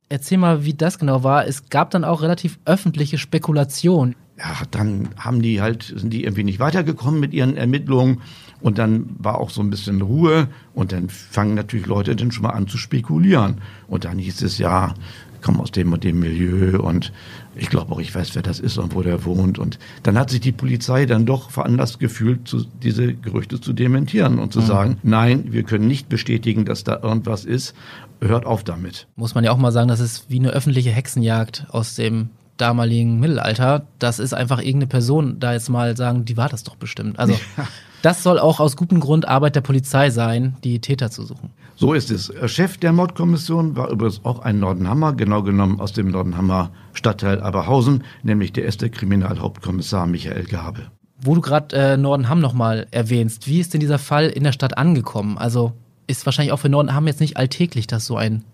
Erzähl 0.08 0.38
mal, 0.38 0.64
wie 0.64 0.74
das 0.74 0.98
genau 0.98 1.22
war. 1.22 1.46
Es 1.46 1.68
gab 1.68 1.90
dann 1.90 2.04
auch 2.04 2.22
relativ 2.22 2.58
öffentliche 2.64 3.18
Spekulationen 3.18 4.16
ja, 4.38 4.56
dann 4.70 5.08
haben 5.16 5.42
die 5.42 5.60
halt, 5.60 5.82
sind 5.82 6.12
die 6.12 6.24
irgendwie 6.24 6.44
nicht 6.44 6.60
weitergekommen 6.60 7.18
mit 7.18 7.34
ihren 7.34 7.56
Ermittlungen 7.56 8.20
und 8.60 8.78
dann 8.78 9.10
war 9.18 9.38
auch 9.38 9.50
so 9.50 9.60
ein 9.60 9.70
bisschen 9.70 10.00
Ruhe 10.00 10.48
und 10.74 10.92
dann 10.92 11.08
fangen 11.08 11.54
natürlich 11.54 11.86
Leute 11.86 12.14
dann 12.14 12.30
schon 12.30 12.44
mal 12.44 12.50
an 12.50 12.68
zu 12.68 12.78
spekulieren. 12.78 13.60
Und 13.88 14.04
dann 14.04 14.18
hieß 14.18 14.42
es 14.42 14.58
ja, 14.58 14.94
komme 15.42 15.60
aus 15.60 15.70
dem 15.70 15.92
und 15.92 16.04
dem 16.04 16.20
Milieu 16.20 16.80
und 16.80 17.12
ich 17.54 17.70
glaube 17.70 17.92
auch, 17.92 18.00
ich 18.00 18.14
weiß, 18.14 18.34
wer 18.34 18.42
das 18.42 18.60
ist 18.60 18.78
und 18.78 18.94
wo 18.94 19.02
der 19.02 19.24
wohnt. 19.24 19.58
Und 19.58 19.78
dann 20.02 20.18
hat 20.18 20.30
sich 20.30 20.40
die 20.40 20.52
Polizei 20.52 21.06
dann 21.06 21.26
doch 21.26 21.50
veranlasst 21.50 21.98
gefühlt, 21.98 22.46
zu, 22.46 22.64
diese 22.82 23.14
Gerüchte 23.14 23.60
zu 23.60 23.72
dementieren 23.72 24.38
und 24.38 24.52
zu 24.52 24.60
mhm. 24.60 24.66
sagen, 24.66 24.96
nein, 25.02 25.52
wir 25.52 25.64
können 25.64 25.88
nicht 25.88 26.08
bestätigen, 26.08 26.64
dass 26.64 26.84
da 26.84 27.00
irgendwas 27.02 27.44
ist. 27.44 27.74
Hört 28.20 28.46
auf 28.46 28.64
damit. 28.64 29.06
Muss 29.14 29.34
man 29.34 29.44
ja 29.44 29.52
auch 29.52 29.58
mal 29.58 29.70
sagen, 29.70 29.88
das 29.88 30.00
ist 30.00 30.28
wie 30.28 30.40
eine 30.40 30.50
öffentliche 30.50 30.90
Hexenjagd 30.90 31.66
aus 31.70 31.94
dem 31.94 32.30
damaligen 32.60 33.20
Mittelalter, 33.20 33.86
das 33.98 34.18
ist 34.18 34.34
einfach 34.34 34.58
irgendeine 34.58 34.86
Person 34.86 35.40
da 35.40 35.52
jetzt 35.52 35.68
mal 35.68 35.96
sagen, 35.96 36.24
die 36.24 36.36
war 36.36 36.48
das 36.48 36.64
doch 36.64 36.76
bestimmt. 36.76 37.18
Also 37.18 37.32
ja. 37.56 37.66
das 38.02 38.22
soll 38.22 38.38
auch 38.38 38.60
aus 38.60 38.76
gutem 38.76 39.00
Grund 39.00 39.26
Arbeit 39.26 39.56
der 39.56 39.60
Polizei 39.60 40.10
sein, 40.10 40.56
die 40.64 40.80
Täter 40.80 41.10
zu 41.10 41.24
suchen. 41.24 41.50
So 41.76 41.94
ist 41.94 42.10
es. 42.10 42.32
Chef 42.46 42.76
der 42.76 42.92
Mordkommission 42.92 43.76
war 43.76 43.90
übrigens 43.90 44.24
auch 44.24 44.40
ein 44.40 44.58
Nordenhammer, 44.58 45.12
genau 45.12 45.42
genommen 45.42 45.80
aus 45.80 45.92
dem 45.92 46.10
Nordenhammer 46.10 46.70
Stadtteil 46.92 47.40
Aberhausen, 47.40 48.02
nämlich 48.22 48.52
der 48.52 48.64
erste 48.64 48.90
Kriminalhauptkommissar 48.90 50.06
Michael 50.06 50.44
Gabe. 50.44 50.90
Wo 51.20 51.34
du 51.34 51.40
gerade 51.40 51.76
äh, 51.76 51.96
Nordenham 51.96 52.40
nochmal 52.40 52.86
erwähnst, 52.90 53.46
wie 53.46 53.60
ist 53.60 53.74
denn 53.74 53.80
dieser 53.80 53.98
Fall 53.98 54.28
in 54.28 54.44
der 54.44 54.52
Stadt 54.52 54.76
angekommen? 54.76 55.38
Also 55.38 55.72
ist 56.08 56.26
wahrscheinlich 56.26 56.52
auch 56.52 56.58
für 56.58 56.68
Nordenham 56.68 57.06
jetzt 57.06 57.20
nicht 57.20 57.36
alltäglich, 57.36 57.86
dass 57.86 58.06
so 58.06 58.16
ein 58.16 58.44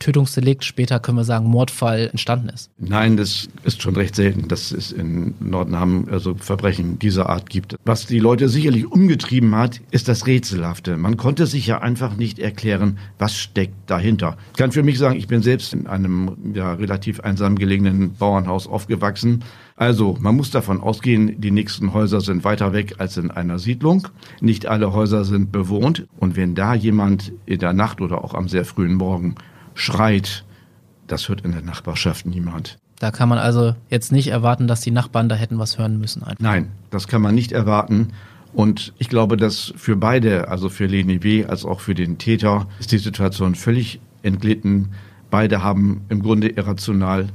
Tötungsdelikt, 0.00 0.64
später 0.64 0.98
können 0.98 1.18
wir 1.18 1.24
sagen 1.24 1.46
Mordfall 1.46 2.08
entstanden 2.10 2.48
ist. 2.48 2.70
Nein, 2.78 3.16
das 3.16 3.48
ist 3.62 3.82
schon 3.82 3.94
recht 3.94 4.16
selten, 4.16 4.48
dass 4.48 4.72
es 4.72 4.90
in 4.90 5.34
Nordenham 5.38 6.08
also 6.10 6.34
Verbrechen 6.34 6.98
dieser 6.98 7.28
Art 7.28 7.48
gibt. 7.48 7.76
Was 7.84 8.06
die 8.06 8.18
Leute 8.18 8.48
sicherlich 8.48 8.90
umgetrieben 8.90 9.54
hat, 9.54 9.80
ist 9.90 10.08
das 10.08 10.26
Rätselhafte. 10.26 10.96
Man 10.96 11.16
konnte 11.16 11.46
sich 11.46 11.66
ja 11.66 11.80
einfach 11.80 12.16
nicht 12.16 12.38
erklären, 12.38 12.98
was 13.18 13.36
steckt 13.36 13.74
dahinter. 13.86 14.36
Ich 14.52 14.58
kann 14.58 14.72
für 14.72 14.82
mich 14.82 14.98
sagen, 14.98 15.16
ich 15.16 15.28
bin 15.28 15.42
selbst 15.42 15.72
in 15.74 15.86
einem 15.86 16.52
ja, 16.54 16.72
relativ 16.72 17.20
einsam 17.20 17.56
gelegenen 17.56 18.14
Bauernhaus 18.14 18.66
aufgewachsen. 18.66 19.44
Also, 19.76 20.16
man 20.20 20.36
muss 20.36 20.50
davon 20.50 20.80
ausgehen, 20.80 21.40
die 21.40 21.50
nächsten 21.50 21.94
Häuser 21.94 22.20
sind 22.20 22.44
weiter 22.44 22.72
weg 22.72 22.96
als 22.98 23.16
in 23.16 23.30
einer 23.30 23.58
Siedlung. 23.58 24.08
Nicht 24.40 24.66
alle 24.66 24.92
Häuser 24.92 25.24
sind 25.24 25.52
bewohnt. 25.52 26.06
Und 26.18 26.36
wenn 26.36 26.54
da 26.54 26.74
jemand 26.74 27.32
in 27.46 27.60
der 27.60 27.72
Nacht 27.72 28.00
oder 28.00 28.24
auch 28.24 28.34
am 28.34 28.48
sehr 28.48 28.64
frühen 28.64 28.94
Morgen 28.94 29.36
schreit, 29.74 30.44
das 31.06 31.28
hört 31.28 31.42
in 31.42 31.52
der 31.52 31.62
Nachbarschaft 31.62 32.26
niemand. 32.26 32.78
Da 32.98 33.10
kann 33.10 33.28
man 33.28 33.38
also 33.38 33.74
jetzt 33.88 34.12
nicht 34.12 34.28
erwarten, 34.28 34.68
dass 34.68 34.82
die 34.82 34.90
Nachbarn 34.90 35.28
da 35.28 35.34
hätten 35.34 35.58
was 35.58 35.78
hören 35.78 35.98
müssen. 35.98 36.22
Einfach. 36.22 36.42
Nein, 36.42 36.70
das 36.90 37.08
kann 37.08 37.22
man 37.22 37.34
nicht 37.34 37.52
erwarten. 37.52 38.08
Und 38.52 38.92
ich 38.98 39.08
glaube, 39.08 39.36
dass 39.36 39.72
für 39.76 39.96
beide, 39.96 40.48
also 40.48 40.68
für 40.68 40.86
Leni 40.86 41.22
W. 41.22 41.46
als 41.46 41.64
auch 41.64 41.80
für 41.80 41.94
den 41.94 42.18
Täter, 42.18 42.66
ist 42.78 42.92
die 42.92 42.98
Situation 42.98 43.54
völlig 43.54 44.00
entglitten. 44.22 44.90
Beide 45.30 45.62
haben 45.62 46.02
im 46.08 46.22
Grunde 46.22 46.48
irrational 46.48 47.28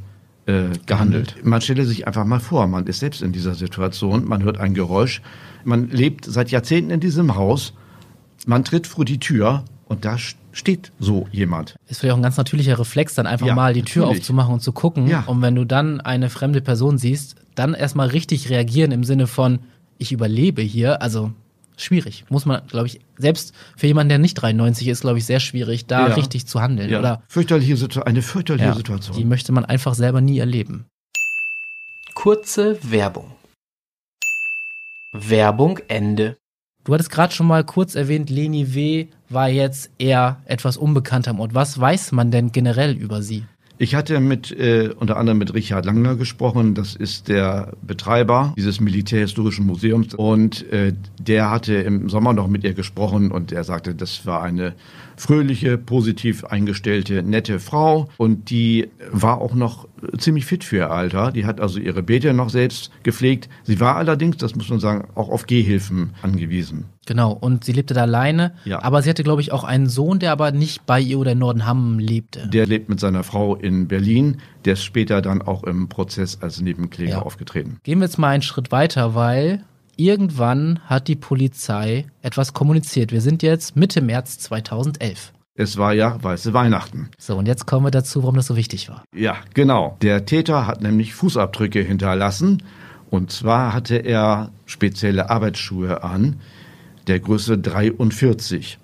äh, 0.46 0.66
gehandelt. 0.86 1.38
Man 1.44 1.62
stelle 1.62 1.86
sich 1.86 2.06
einfach 2.06 2.26
mal 2.26 2.40
vor, 2.40 2.68
man 2.68 2.86
ist 2.86 3.00
selbst 3.00 3.24
in 3.24 3.32
dieser 3.32 3.56
Situation, 3.56 4.28
man 4.28 4.44
hört 4.44 4.60
ein 4.60 4.74
Geräusch, 4.74 5.22
man 5.64 5.90
lebt 5.90 6.26
seit 6.26 6.52
Jahrzehnten 6.52 6.92
in 6.92 7.00
diesem 7.00 7.36
Haus, 7.36 7.74
man 8.46 8.64
tritt 8.64 8.86
vor 8.86 9.06
die 9.06 9.20
Tür 9.20 9.64
und 9.86 10.06
da 10.06 10.20
steht 10.20 10.40
so 11.00 11.28
jemand. 11.32 11.76
Ist 11.88 12.00
vielleicht 12.00 12.14
auch 12.14 12.18
ein 12.18 12.24
ganz 12.24 12.38
natürlicher 12.38 12.80
Reflex, 12.80 13.14
dann 13.16 13.28
einfach 13.28 13.48
ja, 13.48 13.56
mal 13.56 13.74
die 13.74 13.84
Tür 13.84 14.04
natürlich. 14.04 14.22
aufzumachen 14.22 14.54
und 14.54 14.62
zu 14.62 14.72
gucken. 14.72 15.08
Ja. 15.08 15.24
Und 15.28 15.42
wenn 15.42 15.56
du 15.56 15.66
dann 15.66 16.02
eine 16.02 16.30
fremde 16.30 16.62
Person 16.62 16.98
siehst, 16.98 17.36
dann 17.56 17.74
erstmal 17.74 18.08
richtig 18.08 18.50
reagieren 18.50 18.92
im 18.92 19.04
Sinne 19.04 19.28
von, 19.28 19.60
ich 19.98 20.12
überlebe 20.12 20.62
hier. 20.62 21.02
Also 21.02 21.32
schwierig. 21.78 22.26
Muss 22.30 22.46
man, 22.46 22.66
glaube 22.68 22.88
ich, 22.88 23.02
selbst 23.18 23.54
für 23.76 23.88
jemanden, 23.88 24.10
der 24.10 24.20
nicht 24.20 24.36
93 24.36 24.88
ist, 24.88 25.02
glaube 25.02 25.18
ich, 25.18 25.26
sehr 25.26 25.40
schwierig, 25.40 25.86
da 25.86 26.08
ja. 26.08 26.14
richtig 26.14 26.48
zu 26.48 26.62
handeln. 26.62 26.90
Ja. 26.90 27.00
Oder 27.00 27.24
fürchterliche 27.28 28.06
eine 28.06 28.22
fürchterliche 28.22 28.70
ja, 28.70 28.76
Situation. 28.76 29.18
Die 29.18 29.26
möchte 29.26 29.52
man 29.52 29.66
einfach 29.66 29.94
selber 29.94 30.22
nie 30.22 30.40
erleben. 30.40 30.86
Kurze 32.14 32.78
Werbung. 32.82 33.32
Werbung 35.12 35.80
Ende. 35.88 36.38
Du 36.86 36.94
hattest 36.94 37.10
gerade 37.10 37.34
schon 37.34 37.48
mal 37.48 37.64
kurz 37.64 37.96
erwähnt, 37.96 38.30
Leni 38.30 38.76
W. 38.76 39.08
war 39.28 39.50
jetzt 39.50 39.90
eher 39.98 40.38
etwas 40.46 40.78
unbekannter 40.78 41.32
im 41.32 41.40
Ort. 41.40 41.56
Was 41.56 41.80
weiß 41.80 42.12
man 42.12 42.30
denn 42.30 42.52
generell 42.52 42.96
über 42.96 43.24
sie? 43.24 43.44
Ich 43.80 43.96
hatte 43.96 44.20
mit 44.20 44.52
äh, 44.52 44.92
unter 44.96 45.18
anderem 45.18 45.40
mit 45.40 45.56
Richard 45.56 45.84
Langner 45.84 46.16
gesprochen. 46.16 46.76
Das 46.76 46.96
ist 46.96 47.28
der 47.28 47.74
Betreiber 47.82 48.54
dieses 48.56 48.80
Militärhistorischen 48.80 49.66
Museums 49.66 50.14
und 50.14 50.72
äh, 50.72 50.94
der 51.20 51.50
hatte 51.50 51.74
im 51.74 52.08
Sommer 52.08 52.34
noch 52.34 52.48
mit 52.48 52.64
ihr 52.64 52.76
gesprochen 52.76 53.32
und 53.32 53.52
er 53.52 53.64
sagte, 53.64 53.96
das 53.96 54.28
war 54.28 54.44
eine 54.44 54.76
fröhliche, 55.18 55.78
positiv 55.78 56.46
eingestellte, 56.46 57.24
nette 57.24 57.60
Frau 57.60 58.10
und 58.18 58.50
die 58.50 58.90
war 59.12 59.40
auch 59.42 59.54
noch 59.54 59.88
ziemlich 60.18 60.46
fit 60.46 60.64
für 60.64 60.78
ihr 60.78 60.92
Alter. 60.92 61.32
Die 61.32 61.46
hat 61.46 61.62
also 61.62 61.80
ihre 61.80 62.04
Beete 62.04 62.34
noch 62.34 62.50
selbst 62.50 62.92
gepflegt. 63.04 63.50
Sie 63.64 63.80
war 63.80 63.96
allerdings, 63.96 64.38
das 64.38 64.56
muss 64.56 64.70
man 64.70 64.80
sagen, 64.80 65.08
auch 65.16 65.30
auf 65.30 65.48
Gehhilfen 65.48 66.12
angewiesen. 66.22 66.86
Genau, 67.06 67.32
und 67.32 67.64
sie 67.64 67.72
lebte 67.72 67.94
da 67.94 68.02
alleine. 68.02 68.54
Ja. 68.66 68.82
Aber 68.84 69.02
sie 69.02 69.10
hatte, 69.10 69.24
glaube 69.24 69.42
ich, 69.42 69.52
auch 69.52 69.64
einen 69.64 69.88
Sohn, 69.88 70.20
der 70.20 70.32
aber 70.32 70.52
nicht 70.52 70.86
bei 70.86 71.00
ihr 71.00 71.20
oder 71.20 71.34
in 71.34 71.40
Nordenham 71.40 72.00
lebte. 72.00 72.48
Der 72.48 72.66
lebt 72.66 72.90
mit 72.90 73.00
seiner 73.00 73.24
Frau 73.24 73.56
in 73.56 73.88
Berlin. 73.88 74.38
Der 74.66 74.74
ist 74.74 74.84
später 74.84 75.22
dann 75.22 75.42
auch 75.42 75.64
im 75.64 75.88
Prozess 75.88 76.40
als 76.42 76.60
Nebenkläger 76.62 77.12
ja. 77.12 77.22
aufgetreten. 77.22 77.78
Gehen 77.84 78.00
wir 78.00 78.06
jetzt 78.06 78.18
mal 78.18 78.30
einen 78.30 78.44
Schritt 78.44 78.72
weiter, 78.72 79.14
weil 79.14 79.64
irgendwann 79.98 80.80
hat 80.86 81.08
die 81.08 81.16
Polizei 81.16 82.06
etwas 82.22 82.54
kommuniziert. 82.54 83.12
Wir 83.12 83.22
sind 83.22 83.44
jetzt 83.44 83.76
Mitte 83.76 84.02
März 84.02 84.40
2011. 84.40 85.34
Es 85.58 85.78
war 85.78 85.94
ja 85.94 86.22
weiße 86.22 86.54
Weihnachten. 86.54 87.10
So, 87.18 87.38
und 87.38 87.48
jetzt 87.48 87.66
kommen 87.66 87.86
wir 87.86 87.92
dazu, 87.92 88.24
warum 88.24 88.36
das 88.36 88.48
so 88.48 88.58
wichtig 88.58 88.90
war. 88.90 89.04
Ja, 89.16 89.38
genau. 89.54 89.98
Der 90.02 90.26
Täter 90.26 90.68
hat 90.68 90.82
nämlich 90.82 91.14
Fußabdrücke 91.14 91.82
hinterlassen. 91.82 92.62
Und 93.10 93.32
zwar 93.32 93.74
hatte 93.74 93.96
er 93.96 94.52
spezielle 94.66 95.30
Arbeitsschuhe 95.30 96.04
an, 96.04 96.42
der 97.08 97.22
Größe 97.22 97.58
43. 97.58 98.80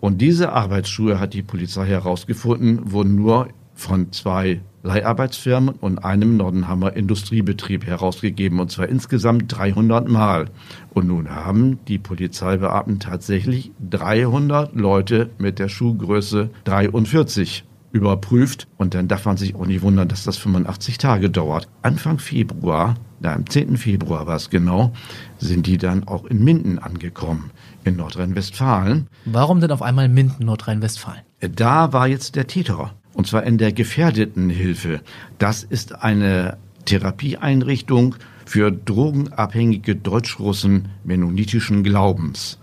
Und 0.00 0.18
diese 0.18 0.52
Arbeitsschuhe 0.52 1.18
hat 1.18 1.34
die 1.34 1.42
Polizei 1.42 1.86
herausgefunden, 1.86 2.92
wurden 2.92 3.16
nur 3.16 3.48
von 3.74 4.12
zwei 4.12 4.60
Leiharbeitsfirmen 4.86 5.74
und 5.74 5.98
einem 5.98 6.36
Nordenhammer 6.36 6.94
Industriebetrieb 6.94 7.84
herausgegeben, 7.84 8.60
und 8.60 8.70
zwar 8.70 8.88
insgesamt 8.88 9.44
300 9.56 10.08
Mal. 10.08 10.46
Und 10.94 11.08
nun 11.08 11.30
haben 11.30 11.80
die 11.88 11.98
Polizeibeamten 11.98 13.00
tatsächlich 13.00 13.72
300 13.90 14.74
Leute 14.74 15.30
mit 15.38 15.58
der 15.58 15.68
Schuhgröße 15.68 16.50
43 16.64 17.64
überprüft. 17.92 18.68
Und 18.76 18.94
dann 18.94 19.08
darf 19.08 19.24
man 19.24 19.36
sich 19.36 19.54
auch 19.56 19.66
nicht 19.66 19.82
wundern, 19.82 20.08
dass 20.08 20.24
das 20.24 20.36
85 20.36 20.98
Tage 20.98 21.30
dauert. 21.30 21.68
Anfang 21.82 22.18
Februar, 22.18 22.94
da 23.20 23.34
am 23.34 23.48
10. 23.48 23.76
Februar 23.78 24.26
war 24.26 24.36
es 24.36 24.50
genau, 24.50 24.92
sind 25.38 25.66
die 25.66 25.78
dann 25.78 26.06
auch 26.06 26.24
in 26.26 26.44
Minden 26.44 26.78
angekommen, 26.78 27.50
in 27.84 27.96
Nordrhein-Westfalen. 27.96 29.08
Warum 29.24 29.60
denn 29.60 29.72
auf 29.72 29.82
einmal 29.82 30.08
Minden, 30.08 30.44
Nordrhein-Westfalen? 30.44 31.22
Da 31.40 31.92
war 31.92 32.06
jetzt 32.06 32.36
der 32.36 32.46
Täter 32.46 32.92
und 33.16 33.26
zwar 33.26 33.44
in 33.44 33.58
der 33.58 33.72
Gefährdetenhilfe. 33.72 35.00
Das 35.38 35.62
ist 35.64 36.02
eine 36.02 36.58
Therapieeinrichtung 36.84 38.16
für 38.44 38.70
drogenabhängige 38.70 39.96
Deutschrussen 39.96 40.88
mennonitischen 41.02 41.82
Glaubens. 41.82 42.58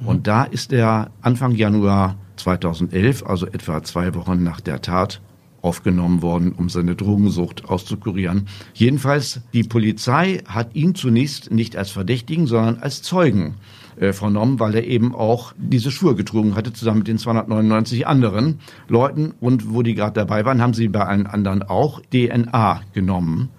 Mhm. 0.00 0.06
Und 0.06 0.26
da 0.26 0.44
ist 0.44 0.72
er 0.72 1.10
Anfang 1.22 1.52
Januar 1.52 2.16
2011, 2.36 3.24
also 3.24 3.46
etwa 3.46 3.82
zwei 3.82 4.14
Wochen 4.14 4.42
nach 4.42 4.60
der 4.60 4.82
Tat, 4.82 5.20
aufgenommen 5.62 6.20
worden, 6.20 6.52
um 6.52 6.68
seine 6.68 6.94
Drogensucht 6.94 7.64
auszukurieren. 7.64 8.48
Jedenfalls, 8.74 9.40
die 9.54 9.62
Polizei 9.62 10.42
hat 10.46 10.74
ihn 10.74 10.94
zunächst 10.94 11.50
nicht 11.50 11.76
als 11.76 11.90
Verdächtigen, 11.90 12.46
sondern 12.46 12.76
als 12.76 13.00
Zeugen 13.00 13.54
äh, 13.98 14.12
vernommen, 14.12 14.60
weil 14.60 14.74
er 14.74 14.84
eben 14.84 15.14
auch 15.14 15.52
diese 15.56 15.90
Schuhe 15.90 16.14
getrunken 16.14 16.56
hatte, 16.56 16.72
zusammen 16.72 16.98
mit 16.98 17.08
den 17.08 17.18
299 17.18 18.06
anderen 18.06 18.60
Leuten. 18.88 19.34
Und 19.40 19.72
wo 19.72 19.82
die 19.82 19.94
gerade 19.94 20.14
dabei 20.14 20.44
waren, 20.44 20.60
haben 20.60 20.74
sie 20.74 20.88
bei 20.88 21.04
allen 21.04 21.26
anderen 21.26 21.62
auch 21.62 22.00
DNA 22.12 22.82
genommen. 22.92 23.50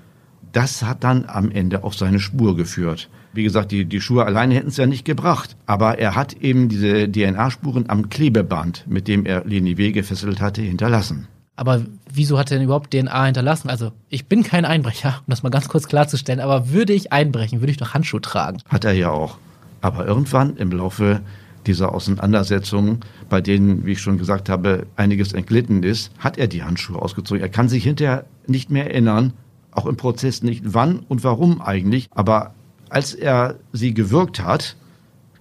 Das 0.51 0.83
hat 0.83 1.03
dann 1.03 1.25
am 1.27 1.51
Ende 1.51 1.83
auf 1.83 1.95
seine 1.95 2.19
Spur 2.19 2.55
geführt. 2.55 3.09
Wie 3.33 3.43
gesagt, 3.43 3.71
die, 3.73 3.83
die 3.83 3.99
Schuhe 3.99 4.25
alleine 4.25 4.55
hätten 4.55 4.69
es 4.69 4.77
ja 4.77 4.85
nicht 4.85 5.03
gebracht. 5.03 5.57
Aber 5.65 5.99
er 5.99 6.15
hat 6.15 6.33
eben 6.33 6.69
diese 6.69 7.11
DNA-Spuren 7.11 7.89
am 7.89 8.09
Klebeband, 8.09 8.85
mit 8.87 9.09
dem 9.09 9.25
er 9.25 9.43
Leni 9.43 9.77
W. 9.77 9.91
gefesselt 9.91 10.39
hatte, 10.39 10.61
hinterlassen. 10.61 11.27
Aber 11.57 11.81
wieso 12.11 12.37
hat 12.37 12.51
er 12.51 12.57
denn 12.57 12.65
überhaupt 12.65 12.91
DNA 12.91 13.25
hinterlassen? 13.25 13.69
Also, 13.69 13.91
ich 14.09 14.27
bin 14.27 14.43
kein 14.43 14.65
Einbrecher, 14.65 15.21
um 15.25 15.31
das 15.31 15.43
mal 15.43 15.49
ganz 15.49 15.69
kurz 15.69 15.87
klarzustellen, 15.87 16.39
aber 16.41 16.69
würde 16.69 16.93
ich 16.93 17.13
einbrechen, 17.13 17.61
würde 17.61 17.71
ich 17.71 17.77
doch 17.77 17.93
Handschuhe 17.93 18.21
tragen. 18.21 18.59
Hat 18.67 18.85
er 18.85 18.93
ja 18.93 19.09
auch. 19.09 19.37
Aber 19.85 20.07
irgendwann 20.07 20.57
im 20.57 20.71
Laufe 20.71 21.21
dieser 21.67 21.93
Auseinandersetzungen, 21.93 23.01
bei 23.29 23.39
denen, 23.39 23.85
wie 23.85 23.91
ich 23.91 24.01
schon 24.01 24.17
gesagt 24.17 24.49
habe, 24.49 24.87
einiges 24.95 25.31
entglitten 25.31 25.83
ist, 25.83 26.11
hat 26.17 26.39
er 26.39 26.47
die 26.47 26.63
Handschuhe 26.63 26.99
ausgezogen. 26.99 27.39
Er 27.39 27.49
kann 27.49 27.69
sich 27.69 27.83
hinterher 27.83 28.25
nicht 28.47 28.71
mehr 28.71 28.87
erinnern, 28.87 29.33
auch 29.69 29.85
im 29.85 29.95
Prozess 29.95 30.41
nicht, 30.41 30.63
wann 30.65 31.01
und 31.07 31.23
warum 31.23 31.61
eigentlich. 31.61 32.09
Aber 32.15 32.55
als 32.89 33.13
er 33.13 33.57
sie 33.73 33.93
gewirkt 33.93 34.43
hat, 34.43 34.75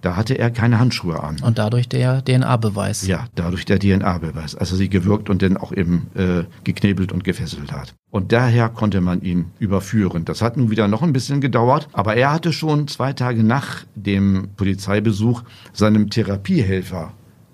da 0.05 0.15
hatte 0.15 0.37
er 0.37 0.51
keine 0.51 0.79
Handschuhe 0.79 1.23
an. 1.23 1.37
Und 1.41 1.57
dadurch 1.57 1.89
der 1.89 2.23
DNA-Beweis. 2.23 3.07
Ja, 3.07 3.27
dadurch 3.33 3.65
der 3.65 3.79
DNA-Beweis, 3.79 4.53
als 4.53 4.69
er 4.69 4.77
sie 4.77 4.87
gewürgt 4.87 5.31
und 5.31 5.41
dann 5.41 5.57
auch 5.57 5.71
eben 5.71 6.11
äh, 6.13 6.43
geknebelt 6.63 7.11
und 7.11 7.23
gefesselt 7.23 7.71
hat. 7.71 7.95
Und 8.11 8.31
daher 8.31 8.69
konnte 8.69 9.01
man 9.01 9.21
ihn 9.21 9.45
überführen. 9.57 10.23
Das 10.23 10.43
hat 10.43 10.57
nun 10.57 10.69
wieder 10.69 10.87
noch 10.87 11.01
ein 11.01 11.11
bisschen 11.11 11.41
gedauert, 11.41 11.89
aber 11.91 12.15
er 12.15 12.31
hatte 12.31 12.53
schon 12.53 12.87
zwei 12.87 13.13
Tage 13.13 13.43
nach 13.43 13.83
dem 13.95 14.49
Polizeibesuch 14.55 15.41
seinem 15.73 16.11
Therapiehelfer 16.11 17.13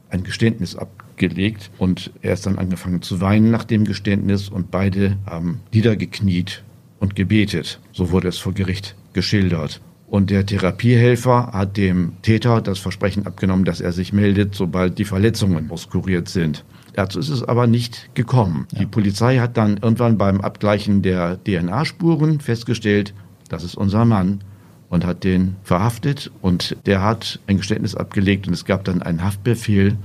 ein 0.10 0.24
Geständnis 0.24 0.76
abgelegt 0.76 1.72
und 1.78 2.12
er 2.22 2.34
ist 2.34 2.46
dann 2.46 2.58
angefangen 2.58 3.02
zu 3.02 3.22
weinen 3.22 3.50
nach 3.50 3.64
dem 3.64 3.86
Geständnis 3.86 4.50
und 4.50 4.72
beide 4.72 5.18
haben 5.26 5.62
niedergekniet 5.74 6.64
und 7.00 7.16
gebetet. 7.16 7.80
So 7.94 8.12
wurde 8.12 8.28
es 8.28 8.40
vor 8.40 8.54
Gericht 8.54 8.96
geschildert. 9.14 9.80
Und 10.12 10.30
der 10.30 10.46
Therapiehelfer 10.46 11.52
hat 11.54 11.78
dem 11.78 12.12
Täter 12.22 12.60
das 12.60 12.80
Versprechen 12.80 13.26
abgenommen, 13.26 13.64
dass 13.64 13.80
er 13.80 13.94
sich 13.94 14.12
meldet, 14.12 14.56
sobald 14.56 14.98
die 14.98 15.06
Verletzungen 15.06 15.72
auskuriert 15.72 16.28
sind. 16.28 16.66
Dazu 16.92 17.18
ist 17.18 17.30
es 17.30 17.44
aber 17.44 17.66
nicht 17.66 18.14
gekommen. 18.14 18.68
Ja. 18.74 18.80
Die 18.80 18.88
Polizei 18.88 19.38
hat 19.38 19.56
dann 19.56 19.78
irgendwann 19.78 20.18
beim 20.18 20.42
Abgleichen 20.42 21.02
der 21.02 21.42
DNA-Spuren 21.42 22.42
festgestellt, 22.42 23.14
das 23.48 23.64
ist 23.64 23.76
unser 23.76 24.04
Mann 24.04 24.42
und 24.90 25.06
hat 25.06 25.24
den 25.24 25.56
verhaftet 25.64 26.30
und 26.42 26.76
der 26.86 27.02
hat 27.02 27.40
ein 27.48 27.56
Geständnis 27.56 27.96
abgelegt 27.96 28.48
und 28.48 28.54
es 28.54 28.66
gab 28.66 28.84
dann 28.84 29.02
einen 29.02 29.24
Haftbefehl, 29.24 29.98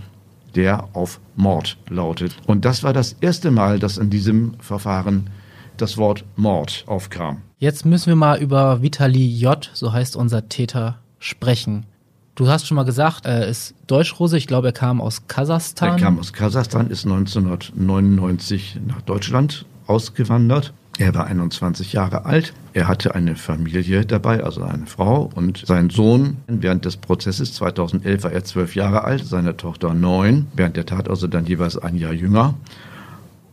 der 0.54 0.88
auf 0.92 1.18
Mord 1.34 1.78
lautet. 1.90 2.36
Und 2.46 2.64
das 2.64 2.84
war 2.84 2.92
das 2.92 3.16
erste 3.20 3.50
Mal, 3.50 3.80
dass 3.80 3.98
in 3.98 4.08
diesem 4.10 4.54
Verfahren 4.60 5.30
das 5.76 5.96
Wort 5.96 6.24
Mord 6.36 6.84
aufkam. 6.86 7.42
Jetzt 7.58 7.84
müssen 7.86 8.08
wir 8.08 8.16
mal 8.16 8.38
über 8.40 8.82
Vitali 8.82 9.26
J., 9.26 9.70
so 9.72 9.92
heißt 9.92 10.16
unser 10.16 10.48
Täter, 10.48 10.98
sprechen. 11.18 11.86
Du 12.34 12.48
hast 12.48 12.66
schon 12.66 12.74
mal 12.74 12.84
gesagt, 12.84 13.24
er 13.24 13.46
ist 13.46 13.74
Deutschrose. 13.86 14.36
Ich 14.36 14.46
glaube, 14.46 14.68
er 14.68 14.72
kam 14.72 15.00
aus 15.00 15.26
Kasachstan. 15.26 15.92
Er 15.92 15.96
kam 15.96 16.18
aus 16.18 16.34
Kasachstan, 16.34 16.90
ist 16.90 17.06
1999 17.06 18.80
nach 18.86 19.00
Deutschland 19.00 19.64
ausgewandert. 19.86 20.74
Er 20.98 21.14
war 21.14 21.26
21 21.26 21.92
Jahre 21.92 22.24
alt. 22.24 22.54
Er 22.72 22.88
hatte 22.88 23.14
eine 23.14 23.36
Familie 23.36 24.04
dabei, 24.06 24.42
also 24.42 24.62
eine 24.62 24.86
Frau 24.86 25.30
und 25.34 25.62
sein 25.66 25.90
Sohn. 25.90 26.38
Während 26.46 26.84
des 26.84 26.96
Prozesses 26.96 27.52
2011 27.54 28.24
war 28.24 28.32
er 28.32 28.44
zwölf 28.44 28.74
Jahre 28.74 29.04
alt, 29.04 29.26
seine 29.26 29.56
Tochter 29.56 29.92
neun. 29.92 30.46
Während 30.54 30.76
der 30.76 30.86
Tat 30.86 31.08
also 31.08 31.26
dann 31.26 31.46
jeweils 31.46 31.76
ein 31.76 31.96
Jahr 31.96 32.12
jünger. 32.12 32.54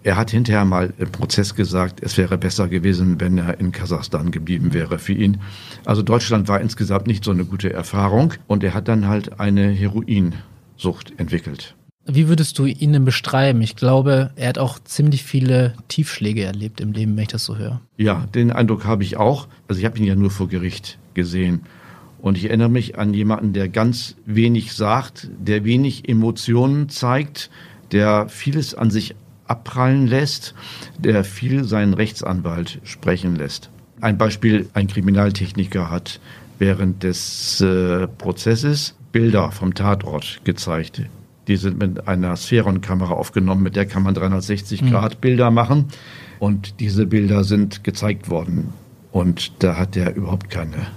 Er 0.03 0.17
hat 0.17 0.31
hinterher 0.31 0.65
mal 0.65 0.93
im 0.97 1.11
Prozess 1.11 1.55
gesagt, 1.55 2.01
es 2.03 2.17
wäre 2.17 2.37
besser 2.37 2.67
gewesen, 2.67 3.21
wenn 3.21 3.37
er 3.37 3.59
in 3.61 3.71
Kasachstan 3.71 4.31
geblieben 4.31 4.73
wäre 4.73 4.99
für 4.99 5.13
ihn. 5.13 5.37
Also 5.85 6.01
Deutschland 6.01 6.49
war 6.49 6.59
insgesamt 6.59 7.07
nicht 7.07 7.23
so 7.23 7.31
eine 7.31 7.45
gute 7.45 7.71
Erfahrung 7.71 8.33
und 8.47 8.65
er 8.65 8.73
hat 8.73 8.89
dann 8.89 9.07
halt 9.07 9.39
eine 9.39 9.69
Heroinsucht 9.69 11.13
entwickelt. 11.17 11.75
Wie 12.05 12.27
würdest 12.27 12.59
du 12.59 12.65
ihn 12.65 12.91
denn 12.91 13.05
beschreiben? 13.05 13.61
Ich 13.61 13.77
glaube, 13.77 14.31
er 14.35 14.49
hat 14.49 14.57
auch 14.57 14.77
ziemlich 14.77 15.23
viele 15.23 15.73
Tiefschläge 15.87 16.43
erlebt 16.43 16.81
im 16.81 16.91
Leben, 16.91 17.15
wenn 17.15 17.23
ich 17.23 17.29
das 17.29 17.45
so 17.45 17.55
höre. 17.55 17.79
Ja, 17.95 18.27
den 18.35 18.51
Eindruck 18.51 18.83
habe 18.83 19.03
ich 19.03 19.15
auch. 19.15 19.47
Also 19.69 19.79
ich 19.79 19.85
habe 19.85 19.97
ihn 19.97 20.03
ja 20.03 20.15
nur 20.15 20.31
vor 20.31 20.49
Gericht 20.49 20.99
gesehen. 21.13 21.61
Und 22.21 22.37
ich 22.37 22.45
erinnere 22.45 22.69
mich 22.69 22.97
an 22.99 23.13
jemanden, 23.13 23.53
der 23.53 23.69
ganz 23.69 24.17
wenig 24.25 24.73
sagt, 24.73 25.29
der 25.39 25.63
wenig 25.63 26.09
Emotionen 26.09 26.89
zeigt, 26.89 27.49
der 27.93 28.27
vieles 28.27 28.75
an 28.75 28.91
sich 28.91 29.15
abprallen 29.47 30.07
lässt, 30.07 30.53
der 30.97 31.23
viel 31.23 31.63
seinen 31.63 31.93
Rechtsanwalt 31.93 32.79
sprechen 32.83 33.35
lässt. 33.35 33.69
Ein 34.01 34.17
Beispiel, 34.17 34.69
ein 34.73 34.87
Kriminaltechniker 34.87 35.89
hat 35.89 36.19
während 36.59 37.03
des 37.03 37.61
äh, 37.61 38.07
Prozesses 38.07 38.95
Bilder 39.11 39.51
vom 39.51 39.73
Tatort 39.73 40.41
gezeigt. 40.43 41.01
Die 41.47 41.57
sind 41.57 41.77
mit 41.77 42.07
einer 42.07 42.35
Sphärenkamera 42.35 43.13
aufgenommen, 43.13 43.63
mit 43.63 43.75
der 43.75 43.85
kann 43.85 44.03
man 44.03 44.13
360 44.13 44.81
mhm. 44.81 44.91
Grad 44.91 45.21
Bilder 45.21 45.51
machen. 45.51 45.85
Und 46.39 46.79
diese 46.79 47.05
Bilder 47.05 47.43
sind 47.43 47.83
gezeigt 47.83 48.29
worden. 48.29 48.73
Und 49.11 49.63
da 49.63 49.77
hat 49.77 49.95
er 49.95 50.15
überhaupt 50.15 50.49
keine 50.49 50.87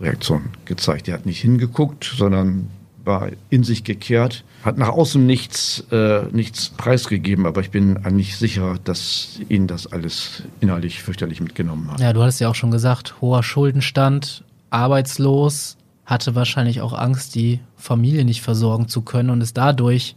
Reaktion 0.00 0.42
gezeigt. 0.64 1.08
Er 1.08 1.14
hat 1.14 1.26
nicht 1.26 1.40
hingeguckt, 1.40 2.04
sondern 2.16 2.68
war 3.04 3.28
in 3.50 3.64
sich 3.64 3.84
gekehrt, 3.84 4.44
hat 4.64 4.78
nach 4.78 4.88
außen 4.88 5.24
nichts, 5.24 5.84
äh, 5.90 6.22
nichts 6.32 6.70
preisgegeben, 6.70 7.46
aber 7.46 7.60
ich 7.60 7.70
bin 7.70 7.98
eigentlich 7.98 8.36
sicher, 8.36 8.76
dass 8.82 9.38
ihn 9.48 9.66
das 9.66 9.86
alles 9.86 10.44
innerlich 10.60 11.02
fürchterlich 11.02 11.40
mitgenommen 11.40 11.90
hat. 11.90 12.00
Ja, 12.00 12.12
du 12.12 12.22
hattest 12.22 12.40
ja 12.40 12.48
auch 12.48 12.54
schon 12.54 12.70
gesagt, 12.70 13.20
hoher 13.20 13.42
Schuldenstand, 13.42 14.42
arbeitslos, 14.70 15.76
hatte 16.06 16.34
wahrscheinlich 16.34 16.80
auch 16.80 16.94
Angst, 16.94 17.34
die 17.34 17.60
Familie 17.76 18.24
nicht 18.24 18.40
versorgen 18.42 18.88
zu 18.88 19.02
können 19.02 19.30
und 19.30 19.40
ist 19.42 19.56
dadurch 19.56 20.16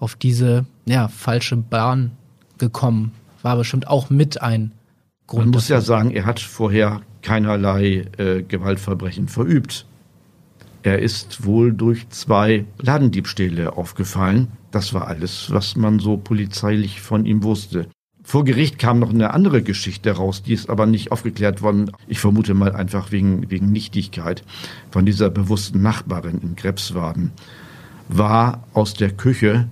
auf 0.00 0.16
diese 0.16 0.66
ja, 0.86 1.08
falsche 1.08 1.56
Bahn 1.56 2.12
gekommen. 2.58 3.12
War 3.42 3.56
bestimmt 3.56 3.86
auch 3.86 4.10
mit 4.10 4.42
ein 4.42 4.72
Grund. 5.26 5.46
Man 5.46 5.50
muss 5.52 5.68
ja 5.68 5.80
sagen, 5.80 6.10
er 6.10 6.26
hat 6.26 6.40
vorher 6.40 7.02
keinerlei 7.22 8.06
äh, 8.18 8.42
Gewaltverbrechen 8.42 9.28
verübt. 9.28 9.86
Er 10.84 10.98
ist 10.98 11.46
wohl 11.46 11.72
durch 11.72 12.10
zwei 12.10 12.66
Ladendiebstähle 12.78 13.74
aufgefallen. 13.74 14.48
Das 14.70 14.92
war 14.92 15.08
alles, 15.08 15.50
was 15.50 15.76
man 15.76 15.98
so 15.98 16.18
polizeilich 16.18 17.00
von 17.00 17.24
ihm 17.24 17.42
wusste. 17.42 17.88
Vor 18.22 18.44
Gericht 18.44 18.78
kam 18.78 18.98
noch 18.98 19.08
eine 19.08 19.32
andere 19.32 19.62
Geschichte 19.62 20.10
raus, 20.10 20.42
die 20.42 20.52
ist 20.52 20.68
aber 20.68 20.84
nicht 20.84 21.10
aufgeklärt 21.10 21.62
worden. 21.62 21.90
Ich 22.06 22.18
vermute 22.18 22.52
mal 22.52 22.72
einfach 22.76 23.12
wegen, 23.12 23.50
wegen 23.50 23.72
Nichtigkeit. 23.72 24.44
Von 24.90 25.06
dieser 25.06 25.30
bewussten 25.30 25.80
Nachbarin 25.80 26.40
in 26.42 26.54
Krebswaden 26.54 27.32
war 28.10 28.64
aus 28.74 28.92
der 28.92 29.10
Küche 29.10 29.68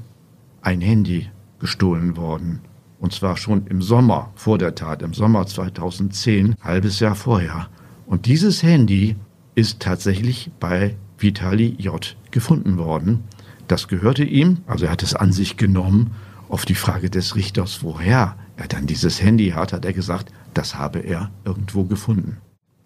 ein 0.63 0.81
Handy 0.81 1.29
gestohlen 1.59 2.17
worden. 2.17 2.61
Und 2.99 3.13
zwar 3.13 3.37
schon 3.37 3.67
im 3.67 3.83
Sommer 3.83 4.33
vor 4.35 4.57
der 4.57 4.75
Tat, 4.75 5.03
im 5.03 5.13
Sommer 5.13 5.47
2010, 5.47 6.55
halbes 6.63 7.01
Jahr 7.01 7.17
vorher. 7.17 7.69
Und 8.07 8.25
dieses 8.25 8.63
Handy 8.63 9.17
ist 9.55 9.81
tatsächlich 9.81 10.51
bei 10.61 10.97
Vitali 11.19 11.77
J. 11.79 12.17
gefunden 12.31 12.79
worden. 12.79 13.25
Das 13.69 13.89
gehörte 13.89 14.25
ihm, 14.25 14.59
also 14.67 14.87
er 14.87 14.93
hat 14.93 15.03
es 15.03 15.15
an 15.15 15.33
sich 15.33 15.57
genommen. 15.57 16.13
Auf 16.49 16.67
die 16.67 16.75
Frage 16.75 17.09
des 17.09 17.35
Richters, 17.35 17.83
woher 17.83 18.37
er 18.57 18.69
dann 18.69 18.87
dieses 18.87 19.23
Handy 19.23 19.51
hat, 19.51 19.73
hat 19.73 19.85
er 19.85 19.95
gesagt, 19.95 20.33
das 20.53 20.75
habe 20.75 20.99
er 20.99 21.31
irgendwo 21.45 21.85
gefunden. 21.85 22.39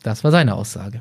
Das 0.03 0.23
war 0.23 0.31
seine 0.31 0.55
Aussage. 0.55 1.01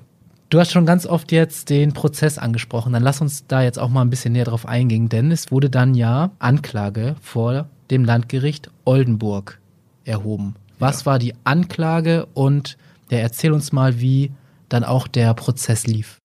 Du 0.49 0.59
hast 0.59 0.71
schon 0.71 0.85
ganz 0.85 1.05
oft 1.05 1.31
jetzt 1.31 1.69
den 1.69 1.93
Prozess 1.93 2.37
angesprochen. 2.37 2.93
Dann 2.93 3.03
lass 3.03 3.21
uns 3.21 3.45
da 3.47 3.61
jetzt 3.61 3.77
auch 3.77 3.89
mal 3.89 4.01
ein 4.01 4.09
bisschen 4.09 4.33
näher 4.33 4.45
drauf 4.45 4.67
eingehen, 4.67 5.09
denn 5.09 5.31
es 5.31 5.51
wurde 5.51 5.69
dann 5.69 5.95
ja 5.95 6.31
Anklage 6.39 7.15
vor 7.21 7.67
dem 7.91 8.05
Landgericht 8.05 8.71
Oldenburg 8.83 9.59
erhoben. 10.03 10.55
Was 10.79 11.01
ja. 11.01 11.05
war 11.07 11.19
die 11.19 11.33
Anklage 11.43 12.25
und 12.33 12.77
ja, 13.09 13.19
erzähl 13.19 13.51
uns 13.51 13.71
mal, 13.71 13.99
wie 13.99 14.31
dann 14.69 14.83
auch 14.83 15.07
der 15.07 15.33
Prozess 15.33 15.87
lief. 15.87 16.17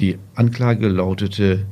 Die 0.00 0.18
Anklage 0.34 0.88
lautete 0.88 1.66